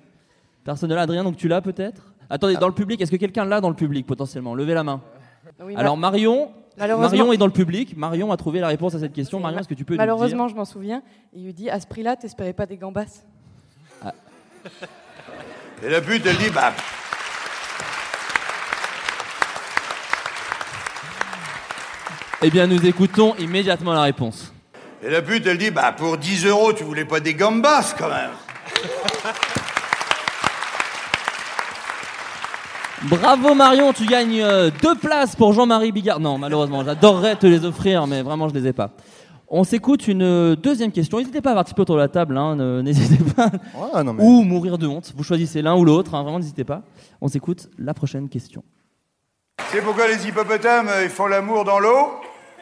[0.65, 1.03] Personne ne l'a.
[1.03, 2.03] Adrien, donc tu l'as peut-être?
[2.29, 4.55] Attendez, dans le public, est-ce que quelqu'un l'a dans le public potentiellement?
[4.55, 5.01] Levez la main.
[5.65, 7.97] Oui, Alors ma- Marion, Marion est dans le public.
[7.97, 9.41] Marion a trouvé la réponse à cette question.
[9.41, 11.03] Marion, est-ce que tu peux nous Malheureusement, dire je m'en souviens.
[11.35, 13.25] Il lui dit à ce prix-là, t'espérais pas des gambas
[15.83, 16.73] Et la pute, elle dit, bah...
[22.43, 24.53] Eh bien, nous écoutons immédiatement la réponse.
[25.03, 28.09] Et la pute, elle dit, bah pour 10 euros, tu voulais pas des gambas quand
[28.09, 28.31] même
[33.09, 36.21] Bravo Marion, tu gagnes euh, deux places pour Jean-Marie Bigard.
[36.21, 38.91] Non, malheureusement, j'adorerais te les offrir, mais vraiment, je les ai pas.
[39.49, 41.19] On s'écoute une euh, deuxième question.
[41.19, 43.47] N'hésitez pas à participer autour de la table, hein, ne- n'hésitez pas.
[43.75, 45.13] Ouais, non, mais- Ou mourir de honte.
[45.17, 46.83] Vous choisissez l'un ou l'autre, hein, vraiment, n'hésitez pas.
[47.23, 48.63] On s'écoute la prochaine question.
[49.73, 52.11] C'est pourquoi les hippopotames, euh, ils font l'amour dans l'eau?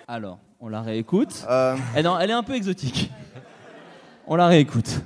[0.06, 1.44] Alors, on la réécoute.
[1.50, 3.10] Euh, Eh non, elle est un peu exotique.
[4.26, 5.00] On la réécoute.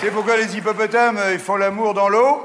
[0.00, 2.40] C'est pourquoi les hippopotames, ils font l'amour dans l'eau?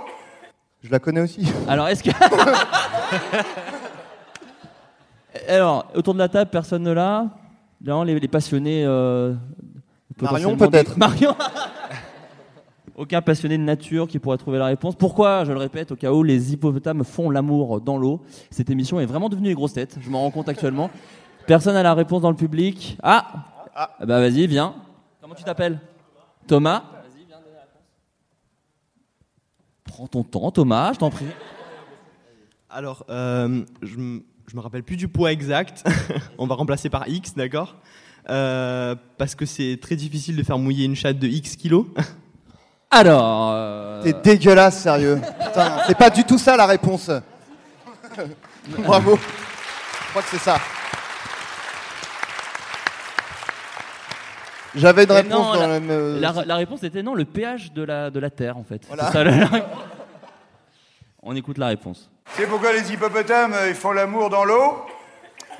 [0.83, 1.47] Je la connais aussi.
[1.67, 2.11] Alors, est-ce que.
[5.47, 7.27] Alors, autour de la table, personne ne l'a
[7.83, 8.83] Non, les, les passionnés.
[8.85, 9.33] euh,
[10.21, 10.97] Marion, potentiellement des- peut-être.
[10.97, 11.35] Marion
[12.95, 14.95] Aucun passionné de nature qui pourrait trouver la réponse.
[14.95, 18.21] Pourquoi, je le répète, au cas où les hippopotames font l'amour dans l'eau?
[18.51, 20.91] Cette émission est vraiment devenue une grosse tête, je m'en rends compte actuellement.
[21.47, 22.95] Personne n'a la réponse dans le public.
[23.01, 23.25] Ah,
[23.75, 24.75] Ah Bah vas-y, viens.
[25.19, 25.79] Comment tu t'appelles?
[26.45, 27.81] Thomas Vas-y, viens donner la réponse.
[29.93, 31.27] Prends ton temps, Thomas, je t'en prie.
[32.67, 33.89] Alors, euh, je,
[34.47, 35.83] je me rappelle plus du poids exact.
[36.39, 37.75] On va remplacer par X, d'accord?
[38.27, 41.85] Euh, Parce que c'est très difficile de faire mouiller une chatte de X kilos.
[42.89, 43.51] Alors.
[43.53, 45.21] euh, T'es dégueulasse, sérieux.
[45.45, 47.11] Putain, c'est pas du tout ça la réponse.
[48.79, 49.15] Bravo.
[49.15, 50.57] Je crois que c'est ça.
[54.75, 55.89] J'avais une Mais réponse non, dans la, la même.
[55.91, 58.81] euh, la- la réponse était non, le pH de la, de la Terre, en fait.
[58.87, 59.07] Voilà.
[59.07, 59.47] C'est ça, la-
[61.23, 62.09] On écoute la réponse.
[62.35, 64.85] C'est pourquoi les hippopotames, euh, ils font l'amour dans l'eau?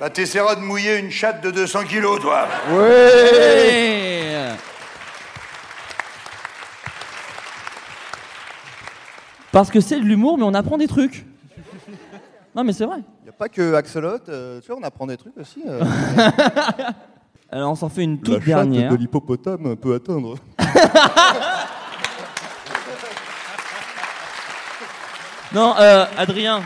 [0.00, 4.48] Bah t'essaieras de mouiller une chatte de 200 kilos, toi Ouais
[9.52, 11.24] Parce que c'est de l'humour, mais on apprend des trucs.
[12.56, 12.98] Non, mais c'est vrai.
[13.24, 15.62] Y a pas que Axolot, euh, tu vois, on apprend des trucs aussi.
[15.66, 15.82] euh.
[17.54, 18.90] Alors, on s'en fait une La toute chatte dernière.
[18.90, 20.34] de l'hippopotame peut atteindre.
[25.54, 26.62] Non, euh, Adrien,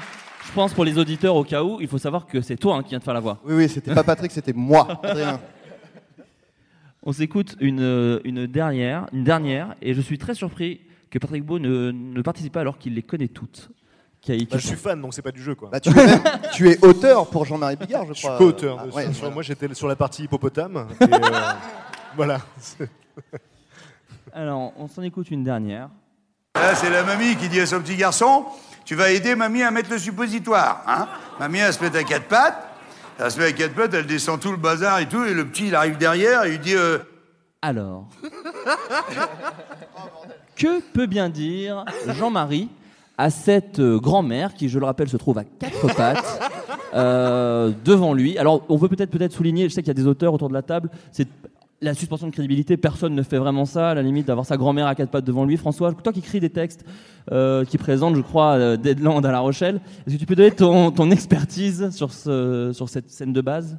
[0.47, 2.83] je pense pour les auditeurs, au cas où, il faut savoir que c'est toi hein,
[2.83, 3.37] qui viens de faire la voix.
[3.45, 5.39] Oui, oui, c'était pas Patrick, c'était moi, Adrien.
[7.03, 10.81] On s'écoute une, euh, une dernière, une dernière, et je suis très surpris
[11.11, 13.69] que Patrick Beau ne, ne participe pas alors qu'il les connaît toutes.
[14.21, 15.69] Qui a- qui- Bah, je suis fan, donc c'est pas du jeu, quoi.
[15.71, 18.39] Bah, tu, es même- tu es auteur pour Jean-Marie Bigard, je Je suis crois.
[18.39, 18.79] co-auteur.
[18.81, 19.35] Ah, de- ouais, sur- voilà.
[19.35, 20.89] Moi, j'étais sur la partie hippopotame.
[21.01, 21.09] et, euh,
[22.17, 22.41] voilà.
[24.33, 25.89] Alors, on s'en écoute une dernière.
[26.55, 28.45] Là, c'est la mamie qui dit à son petit garçon
[28.85, 30.83] Tu vas aider mamie à mettre le suppositoire.
[30.87, 31.07] Hein
[31.39, 32.65] mamie, elle se met à quatre pattes.
[33.21, 35.25] Elle se met à quatre pattes, elle descend tout le bazar et tout.
[35.25, 36.99] Et le petit, il arrive derrière et il dit euh,
[37.63, 38.09] Alors.
[40.57, 42.69] que peut bien dire Jean-Marie
[43.19, 46.41] à cette euh, grand-mère qui, je le rappelle, se trouve à quatre pattes
[46.95, 50.07] euh, devant lui Alors, on peut peut-être peut-être souligner, je sais qu'il y a des
[50.07, 51.29] auteurs autour de la table, c'est
[51.81, 54.89] la suspension de crédibilité, personne ne fait vraiment ça, à la limite d'avoir sa grand-mère
[54.89, 55.57] à quatre pattes devant lui.
[55.57, 56.85] François, toi qui écris des textes,
[57.31, 60.51] euh, qui présente, je crois, euh, Deadland à La Rochelle, est-ce que tu peux donner
[60.51, 63.79] ton, ton expertise sur, ce, sur cette scène de base?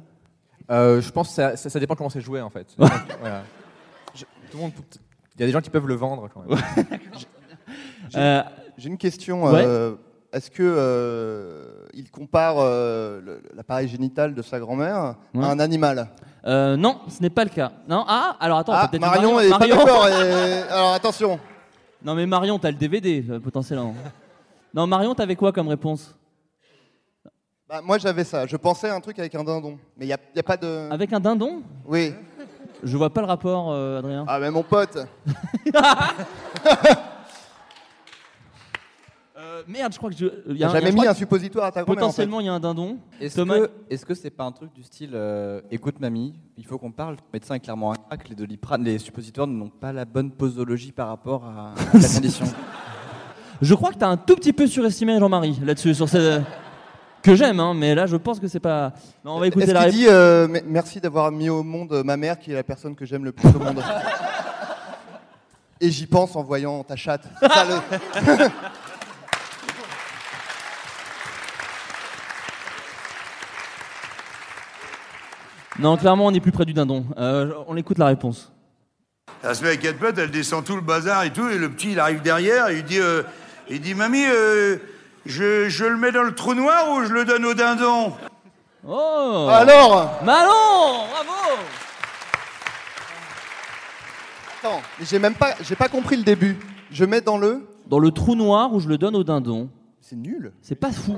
[0.70, 2.68] Euh, je pense que ça, ça- ça dépend comment c'est joué en fait.
[2.78, 2.88] Ouais.
[3.20, 3.42] Voilà.
[4.14, 4.72] Je- tout le monde-
[5.36, 6.58] Il y a des gens qui peuvent le vendre quand même.
[8.80, 9.44] j'ai une question.
[9.44, 9.62] ouais.
[9.64, 9.94] euh,
[10.32, 15.44] Est-ce que euh, il compare euh, l'appareil génital de sa grand-mère Ouais.
[15.44, 16.08] à un animal?
[16.46, 17.70] Euh, Non, ce n'est pas le cas.
[17.88, 20.08] Non, ah, alors attends, Ah, peut-être Marion est pas d'accord.
[20.08, 21.38] et- Alors attention.
[22.02, 23.94] Non mais Marion, t'as le DVD potentiellement.
[24.72, 26.16] Non Marion, t'avais quoi comme réponse?
[27.68, 28.46] Bah, moi j'avais ça.
[28.46, 30.90] Je pensais à un truc avec un dindon, mais il y a, a pas de.
[30.90, 31.62] Avec un dindon?
[31.84, 32.14] Oui.
[32.82, 34.24] Je vois pas le rapport, Adrien.
[34.26, 34.96] Ah mais mon pote.
[39.60, 40.26] Euh, merde, je crois que je.
[40.48, 42.12] il y T'as jamais je mis un que suppositoire à ta grand-mère, en fait.
[42.24, 42.98] Potentiellement, il y a un dindon.
[43.20, 46.64] Est-ce Thomas- que est-ce que c'est pas un truc du style euh, écoute mamie, il
[46.66, 47.14] faut qu'on parle.
[47.14, 50.92] Le médecin est clairement un crack, les doliprane, les suppositoires n'ont pas la bonne posologie
[50.92, 52.46] par rapport à, à la condition.
[53.62, 56.42] Je crois que t'as un tout petit peu surestimé Jean-Marie là-dessus, sur cette.
[57.22, 58.94] Que j'aime, hein, mais là, je pense que c'est pas.
[59.24, 60.00] Non, on va écouter Est-ce la qu'il réponse.
[60.00, 62.94] dit euh, me- merci d'avoir mis au monde euh, ma mère, qui est la personne
[62.96, 63.82] que j'aime le plus au monde
[65.82, 67.26] Et j'y pense en voyant ta chatte.
[67.40, 68.48] C'est ça, le-
[75.80, 77.06] Non, clairement, on est plus près du dindon.
[77.16, 78.52] Euh, on écoute la réponse.
[79.42, 81.70] Elle se met à quatre pattes, elle descend tout le bazar et tout, et le
[81.70, 83.22] petit, il arrive derrière, et il dit, euh,
[83.70, 84.76] il dit, mamie, euh,
[85.24, 88.12] je, je le mets dans le trou noir ou je le donne au dindon?
[88.86, 90.20] Oh Alors?
[90.22, 91.60] Malon Bravo
[94.62, 96.58] Attends, j'ai même pas, j'ai pas compris le début.
[96.90, 97.66] Je mets dans le?
[97.86, 99.70] Dans le trou noir où je le donne au dindon.
[100.02, 100.52] C'est nul.
[100.60, 101.16] C'est pas fou.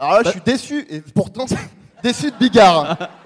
[0.00, 1.46] Alors là, je suis déçu, et pourtant,
[2.02, 2.96] déçu de Bigard.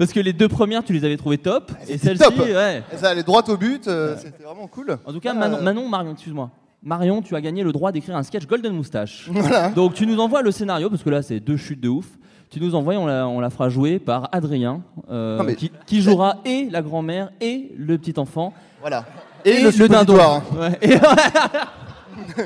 [0.00, 1.72] Parce que les deux premières, tu les avais trouvées top.
[1.86, 2.38] Et celle-ci, top.
[2.38, 2.82] ouais.
[2.96, 4.96] Ça allait droit au but, euh, c'était vraiment cool.
[5.04, 6.48] En tout cas, Manon, euh, Manon, Marion, excuse-moi.
[6.82, 9.28] Marion, tu as gagné le droit d'écrire un sketch Golden Moustache.
[9.30, 9.68] Voilà.
[9.68, 12.06] Donc tu nous envoies le scénario, parce que là c'est deux chutes de ouf.
[12.48, 14.80] Tu nous envoies, on la, on la fera jouer par Adrien,
[15.10, 18.54] euh, Non, mais- qui, qui jouera et la grand-mère et le petit enfant.
[18.80, 19.04] Voilà.
[19.44, 20.14] Et, le le dindon.
[20.16, 20.42] suppositoire.
[20.58, 20.78] Ouais.
[20.80, 20.96] Et-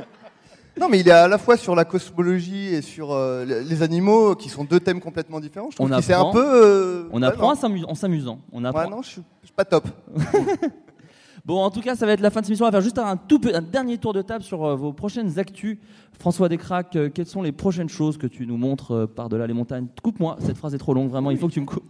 [0.80, 4.34] Non, mais il est à la fois sur la cosmologie et sur euh, les animaux,
[4.34, 5.70] qui sont deux thèmes complètement différents.
[5.70, 6.44] Je trouve on que c'est un apprend, peu.
[6.44, 8.40] euh, on apprend en s'amu- en s'amusant.
[8.52, 8.84] On apprend.
[8.84, 9.86] Ouais, non, je suis, je suis pas top.
[11.46, 12.64] Bon, en tout cas, ça va être la fin de cette émission.
[12.64, 14.94] On va faire juste un, tout peu- un dernier tour de table sur euh, vos
[14.94, 15.76] prochaines actus.
[16.18, 19.52] François Descraques, euh, quelles sont les prochaines choses que tu nous montres euh, par-delà les
[19.52, 19.86] montagnes?
[20.02, 21.84] Coupe-moi, cette phrase est trop longue, vraiment, il faut que tu me coupes.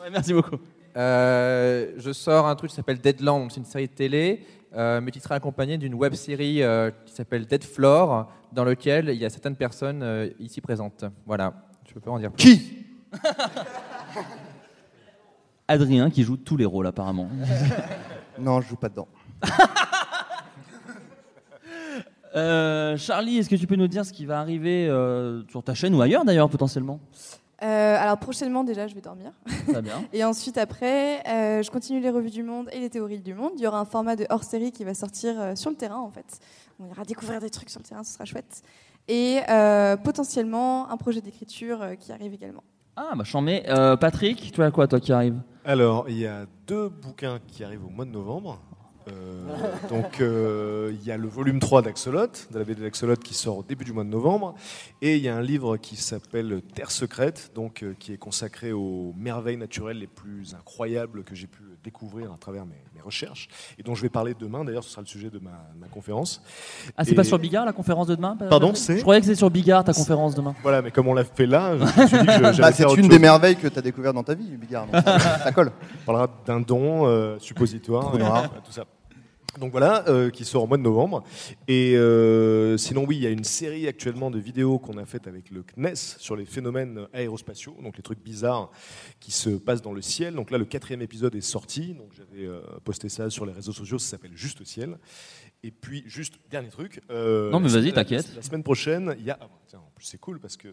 [0.00, 0.56] Ouais, merci beaucoup.
[0.96, 5.10] Euh, je sors un truc qui s'appelle Deadland, c'est une série de télé, euh, mais
[5.10, 9.24] qui sera accompagnée d'une web série euh, qui s'appelle Dead Floor, dans lequel il y
[9.24, 11.04] a certaines personnes euh, ici présentes.
[11.26, 11.54] Voilà,
[11.88, 12.42] je peux pas en dire plus.
[12.42, 12.86] Qui?
[15.68, 17.28] Adrien qui joue tous les rôles apparemment.
[18.36, 19.06] Non, je joue pas dedans.
[22.36, 25.72] Euh, Charlie, est-ce que tu peux nous dire ce qui va arriver euh, sur ta
[25.74, 26.98] chaîne ou ailleurs d'ailleurs potentiellement?
[27.64, 29.32] Euh, alors prochainement déjà, je vais dormir.
[29.68, 30.04] Très bien.
[30.12, 33.52] et ensuite après, euh, je continue les revues du monde et les théories du monde.
[33.56, 36.10] Il y aura un format de hors-série qui va sortir euh, sur le terrain en
[36.10, 36.40] fait.
[36.78, 38.62] On ira découvrir des trucs sur le terrain, ce sera chouette.
[39.08, 42.62] Et euh, potentiellement un projet d'écriture euh, qui arrive également.
[42.96, 43.64] Ah, bah j'en mets.
[43.68, 45.36] Euh, Patrick, tu as quoi toi qui arrive?
[45.64, 48.60] Alors, il y a deux bouquins qui arrivent au mois de novembre.
[49.08, 49.44] Euh,
[49.90, 53.58] donc, euh, il y a le volume 3 d'Axolot, de la BD d'Axolot qui sort
[53.58, 54.54] au début du mois de novembre.
[55.02, 58.72] Et il y a un livre qui s'appelle Terre secrète, donc, euh, qui est consacré
[58.72, 63.48] aux merveilles naturelles les plus incroyables que j'ai pu découvrir à travers mes, mes recherches.
[63.78, 66.40] Et dont je vais parler demain, d'ailleurs, ce sera le sujet de ma, ma conférence.
[66.96, 69.26] Ah, c'est Et- pas sur Bigard la conférence de demain Pardon, c'est Je croyais que
[69.26, 70.54] c'est sur Bigard ta conférence demain.
[70.62, 72.72] Voilà, mais comme on l'a fait là, je me suis dit que je- j'allais Bah,
[72.72, 73.08] c'est une chose.
[73.08, 74.86] des merveilles que tu as découvert dans ta vie, Bigard.
[74.86, 75.72] donc ça, ça colle.
[76.02, 78.44] On parlera d'un don, euh, suppositoire, et, noir.
[78.44, 78.84] euh, tout ça.
[79.58, 81.22] Donc voilà, euh, qui sort au mois de novembre.
[81.68, 85.26] Et euh, sinon, oui, il y a une série actuellement de vidéos qu'on a faites
[85.26, 88.70] avec le CNES sur les phénomènes aérospatiaux, donc les trucs bizarres
[89.20, 90.34] qui se passent dans le ciel.
[90.34, 91.94] Donc là, le quatrième épisode est sorti.
[91.94, 93.98] Donc j'avais euh, posté ça sur les réseaux sociaux.
[93.98, 94.98] Ça s'appelle Juste Ciel.
[95.66, 97.00] Et puis, juste dernier truc.
[97.10, 98.30] euh, Non, mais vas-y, semaine- t'inquiète.
[98.36, 99.38] La semaine prochaine, il y a.
[99.40, 100.68] ah, tiens, en plus, c'est cool parce que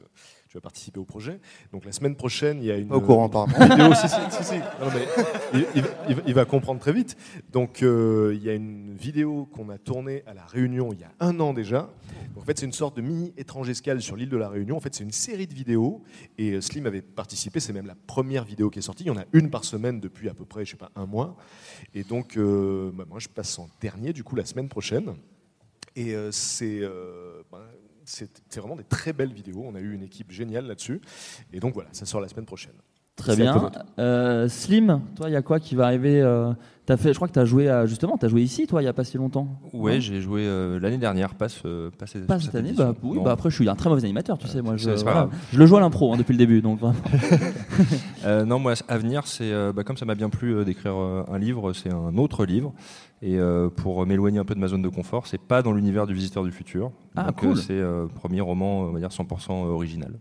[0.50, 1.40] tu vas participer au projet.
[1.72, 2.90] Donc la semaine prochaine, il y a une.
[2.90, 3.54] Pas au courant, apparemment.
[3.76, 3.94] vidéo.
[3.96, 4.58] si, si, si, si.
[4.58, 5.08] Non, mais
[5.54, 7.16] il, il- il va- comprendre très vite.
[7.54, 11.04] Donc euh, il y a une vidéo qu'on a tournée à La Réunion il y
[11.06, 11.90] a un an déjà.
[12.36, 14.76] En fait, c'est une sorte de mini étrange escale sur l'île de La Réunion.
[14.76, 16.04] En fait, c'est une série de vidéos.
[16.38, 17.62] Et euh, Slim avait participé.
[17.62, 19.04] C'est même la première vidéo qui est sortie.
[19.06, 21.06] Il y en a une par semaine depuis à peu près, je sais pas, un
[21.06, 21.38] mois.
[21.94, 24.81] Et donc, euh, bah, moi, je passe en dernier, du coup, la semaine prochaine.
[25.96, 27.60] Et euh, c'est euh, ben,
[28.06, 29.64] c'est vraiment des très belles vidéos.
[29.66, 31.02] On a eu une équipe géniale là-dessus.
[31.54, 32.74] Et donc voilà, ça sort la semaine prochaine.
[33.16, 33.72] Très bien.
[34.00, 36.54] Euh, Slim, toi, il y a quoi qui va arriver euh,
[36.98, 38.86] Fait, je crois que tu as joué à, justement, tu as joué ici, toi, il
[38.86, 39.48] y a pas si longtemps.
[39.74, 42.94] Ouais, j'ai joué euh, l'année dernière, pas, ce, pas, ce- Pas cette cette année, bah,
[43.04, 45.30] oui, bah après je suis un très mauvais animateur, tu sais, moi je, voilà.
[45.54, 46.96] le joue à l'impro hein, depuis le début, donc vraiment.
[48.24, 50.94] Euh, non, moi, à venir, c'est euh, bah, comme ça m'a bien plu euh, d'écrire
[50.96, 52.72] euh, un livre, c'est un autre livre.
[53.24, 56.06] Et euh, pour m'éloigner un peu de ma zone de confort, c'est pas dans l'univers
[56.06, 56.92] du Visiteur du futur.
[57.16, 57.50] Ah, Donc, cool.
[57.52, 60.20] euh, c'est euh, premier roman, on va dire 100% original.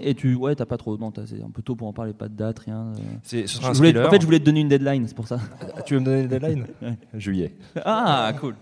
[0.00, 2.12] Et tu, ouais, t'as pas trop, non, t'as- c'est un peu tôt pour en parler,
[2.12, 2.86] pas de date, rien.
[2.96, 3.00] euh.
[3.24, 5.14] C'est- ce sera Je un voulais- en fait, je voulais te donner une deadline, c'est
[5.16, 5.38] pour ça.
[5.84, 6.96] Tu veux me donner une deadline Ouais.
[7.14, 7.52] Juillet.
[7.84, 8.54] Ah, cool.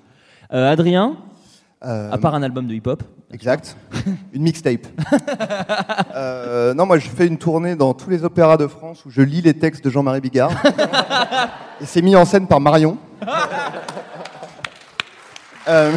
[0.53, 1.17] Euh, Adrien,
[1.85, 3.03] Euh, à part un album de hip-hop.
[3.31, 3.77] Exact.
[4.33, 4.87] Une mixtape.
[6.17, 9.21] Euh, non, moi je fais une tournée dans tous les opéras de France où je
[9.21, 10.53] lis les textes de Jean-Marie Bigard.
[11.81, 12.97] Et c'est mis en scène par Marion.
[15.69, 15.93] Euh,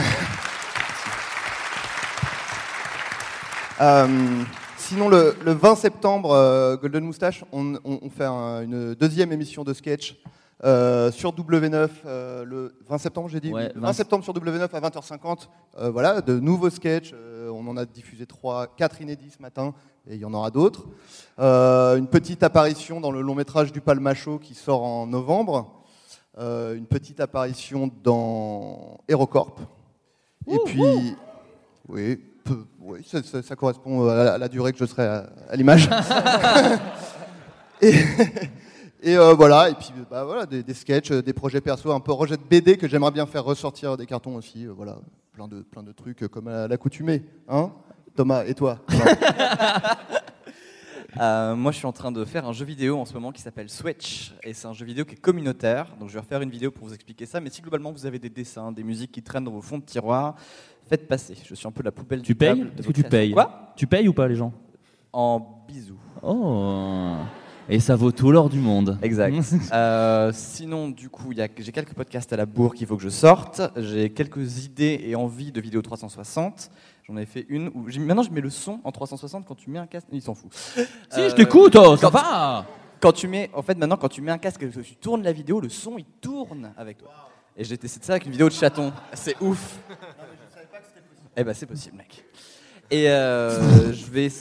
[3.79, 4.43] Euh,
[4.87, 9.31] sinon, le, le 20 septembre, euh, Golden Moustache, on, on- on fait un- une deuxième
[9.31, 10.17] émission de sketch
[10.63, 13.51] euh, sur W9 euh, le 20 septembre, j'ai dit.
[13.53, 15.47] Ouais, oui, le 20 20 septembre sur W9 à 20h50.
[15.79, 17.11] Euh, voilà, de nouveaux sketchs.
[17.13, 19.73] Euh, on en a diffusé trois, quatre inédits ce matin,
[20.09, 20.85] et il y en aura d'autres.
[21.39, 25.73] Euh, une petite apparition dans le long métrage du Palmacho qui sort en novembre.
[26.39, 29.55] Euh, une petite apparition dans Hérocorp.
[30.47, 30.81] Et puis,
[31.89, 35.05] oui, peu- oui ça, ça- ça correspond à la, à la durée que je serai
[35.05, 35.89] à, à l'image.
[37.81, 37.93] et
[39.03, 41.99] et, euh, voilà, et puis bah, voilà, des, des sketchs, euh, des projets perso, un
[41.99, 44.65] peu rejet de BD que j'aimerais bien faire ressortir des cartons aussi.
[44.65, 44.97] euh, voilà,
[45.33, 47.23] plein de, plein de trucs euh, comme à l'accoutumée.
[47.47, 47.71] Hein
[48.15, 48.79] Thomas, et toi?
[51.19, 53.41] Euh, moi, je suis en train de faire un jeu vidéo en ce moment qui
[53.41, 54.35] s'appelle Switch.
[54.43, 55.95] Et c'est un jeu vidéo qui est communautaire.
[55.99, 57.39] Donc, je vais refaire une vidéo pour vous expliquer ça.
[57.39, 59.83] Mais si globalement vous avez des dessins, des musiques qui traînent dans vos fonds de
[59.85, 60.35] tiroir,
[60.87, 61.35] faites passer.
[61.45, 63.31] Je suis un peu la poubelle Tu du payes table de Est-ce que tu payes
[63.31, 64.53] Quoi Tu payes ou pas les gens
[65.13, 65.97] En bisous.
[66.23, 67.15] Oh
[67.69, 68.97] Et ça vaut tout l'or du monde.
[69.01, 69.35] Exact.
[69.73, 72.95] Euh, sinon, du coup, il y a- j'ai quelques podcasts à la bourre qu'il faut
[72.97, 73.61] que je sorte.
[73.75, 76.71] J'ai quelques idées et envies de vidéos 360.
[77.07, 79.69] J'en avais fait une où j'ai- maintenant je mets le son en 360 quand tu
[79.69, 80.07] mets un casque.
[80.11, 80.51] Il s'en fout.
[80.53, 80.85] Si,
[81.29, 82.65] je t'écoute, oh, ça va.
[82.99, 85.21] Quand tu mets, en fait, maintenant, quand tu mets un casque et que tu tournes
[85.23, 87.11] la vidéo, le son il tourne avec toi.
[87.55, 88.91] Et j'ai testé ça avec une vidéo de chaton.
[89.13, 89.79] C'est ouf.
[91.39, 92.25] Eh ben, c'est possible, mec.
[92.89, 94.27] Et euh, je vais.
[94.29, 94.35] Tout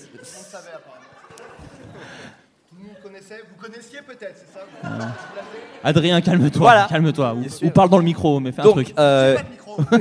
[2.78, 4.64] le monde connaissait, vous connaissiez peut-être, c'est ça?
[5.84, 6.60] Adrien, calme-toi.
[6.60, 6.86] Voilà.
[6.88, 7.34] Calme-toi.
[7.34, 7.66] Ou, Bien sûr.
[7.66, 8.94] ou parle dans le micro, mais fais un Donc, truc.
[8.98, 9.36] euh,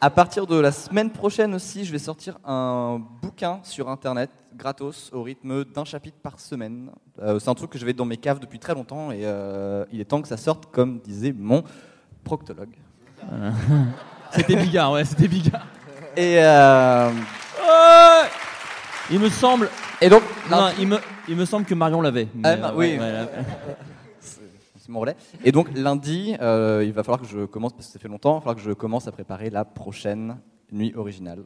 [0.00, 5.10] à partir de la semaine prochaine aussi, je vais sortir un bouquin sur internet, gratos,
[5.14, 6.90] au rythme d'un chapitre par semaine.
[7.22, 9.84] Euh, c'est un truc que je vais dans mes caves depuis très longtemps et euh,
[9.92, 11.64] il est temps que ça sorte, comme disait mon
[12.22, 12.74] proctologue.
[13.30, 13.52] Voilà.
[14.30, 15.66] C'était Bigard, ouais, c'était Bigard.
[16.16, 18.28] Et euh, Ouais
[19.10, 19.68] il me semble.
[20.00, 20.98] Et donc, non, il me,
[21.28, 22.26] il me semble que Marion l'avait.
[22.42, 22.92] Ah, bah, euh, oui.
[22.94, 23.28] ouais, ouais, là-
[24.20, 25.16] c'est mon relais.
[25.44, 28.32] Et donc lundi, euh, il va falloir que je commence, parce que ça fait longtemps,
[28.32, 30.36] il va falloir que je commence à préparer la prochaine
[30.72, 31.40] nuit originale.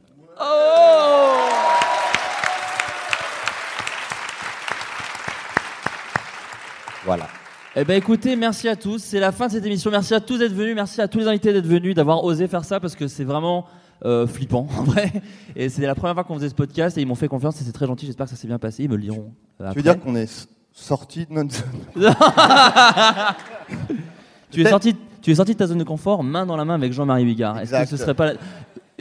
[7.05, 7.27] Voilà.
[7.75, 8.97] Eh ben écoutez, merci à tous.
[8.99, 9.91] C'est la fin de cette émission.
[9.91, 10.75] Merci à tous d'être venus.
[10.75, 13.65] Merci à tous les invités d'être venus, d'avoir osé faire ça parce que c'est vraiment
[14.05, 15.11] euh, flippant en vrai.
[15.55, 17.63] Et c'était la première fois qu'on faisait ce podcast et ils m'ont fait confiance et
[17.63, 18.05] c'est très gentil.
[18.07, 18.83] J'espère que ça s'est bien passé.
[18.83, 19.31] Ils me le diront.
[19.61, 21.65] euh, Tu veux dire qu'on est sorti de notre zone
[24.51, 26.73] tu es sorti, tu es sorti de ta zone de confort, main dans la main
[26.75, 27.59] avec Jean-Marie Bigard.
[27.59, 28.39] Est-ce que ce serait pas la-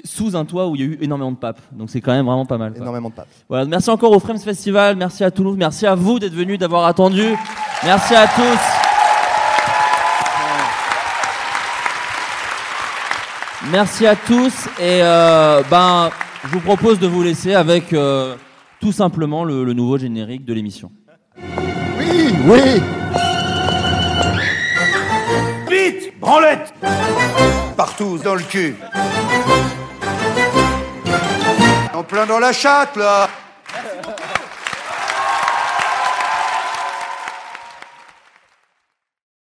[0.04, 2.26] sous un toit où il y a eu énormément de papes Donc c'est quand même
[2.26, 2.72] vraiment pas mal.
[2.72, 2.82] quoi.
[2.82, 3.28] Énormément de papes.
[3.48, 6.86] Voilà, merci encore au Frames Festival, merci à Toulouse, merci à vous d'être venus, d'avoir
[6.86, 7.36] attendu.
[7.84, 8.58] Merci à tous.
[13.70, 16.10] Merci à tous et euh, ben
[16.44, 18.36] je vous propose de vous laisser avec euh,
[18.80, 20.90] tout simplement le, le nouveau générique de l'émission.
[21.98, 22.60] Oui, oui
[25.68, 26.72] Vite Branlette
[27.76, 28.74] Partout, dans le cul.
[32.08, 33.28] Plein dans la chatte, là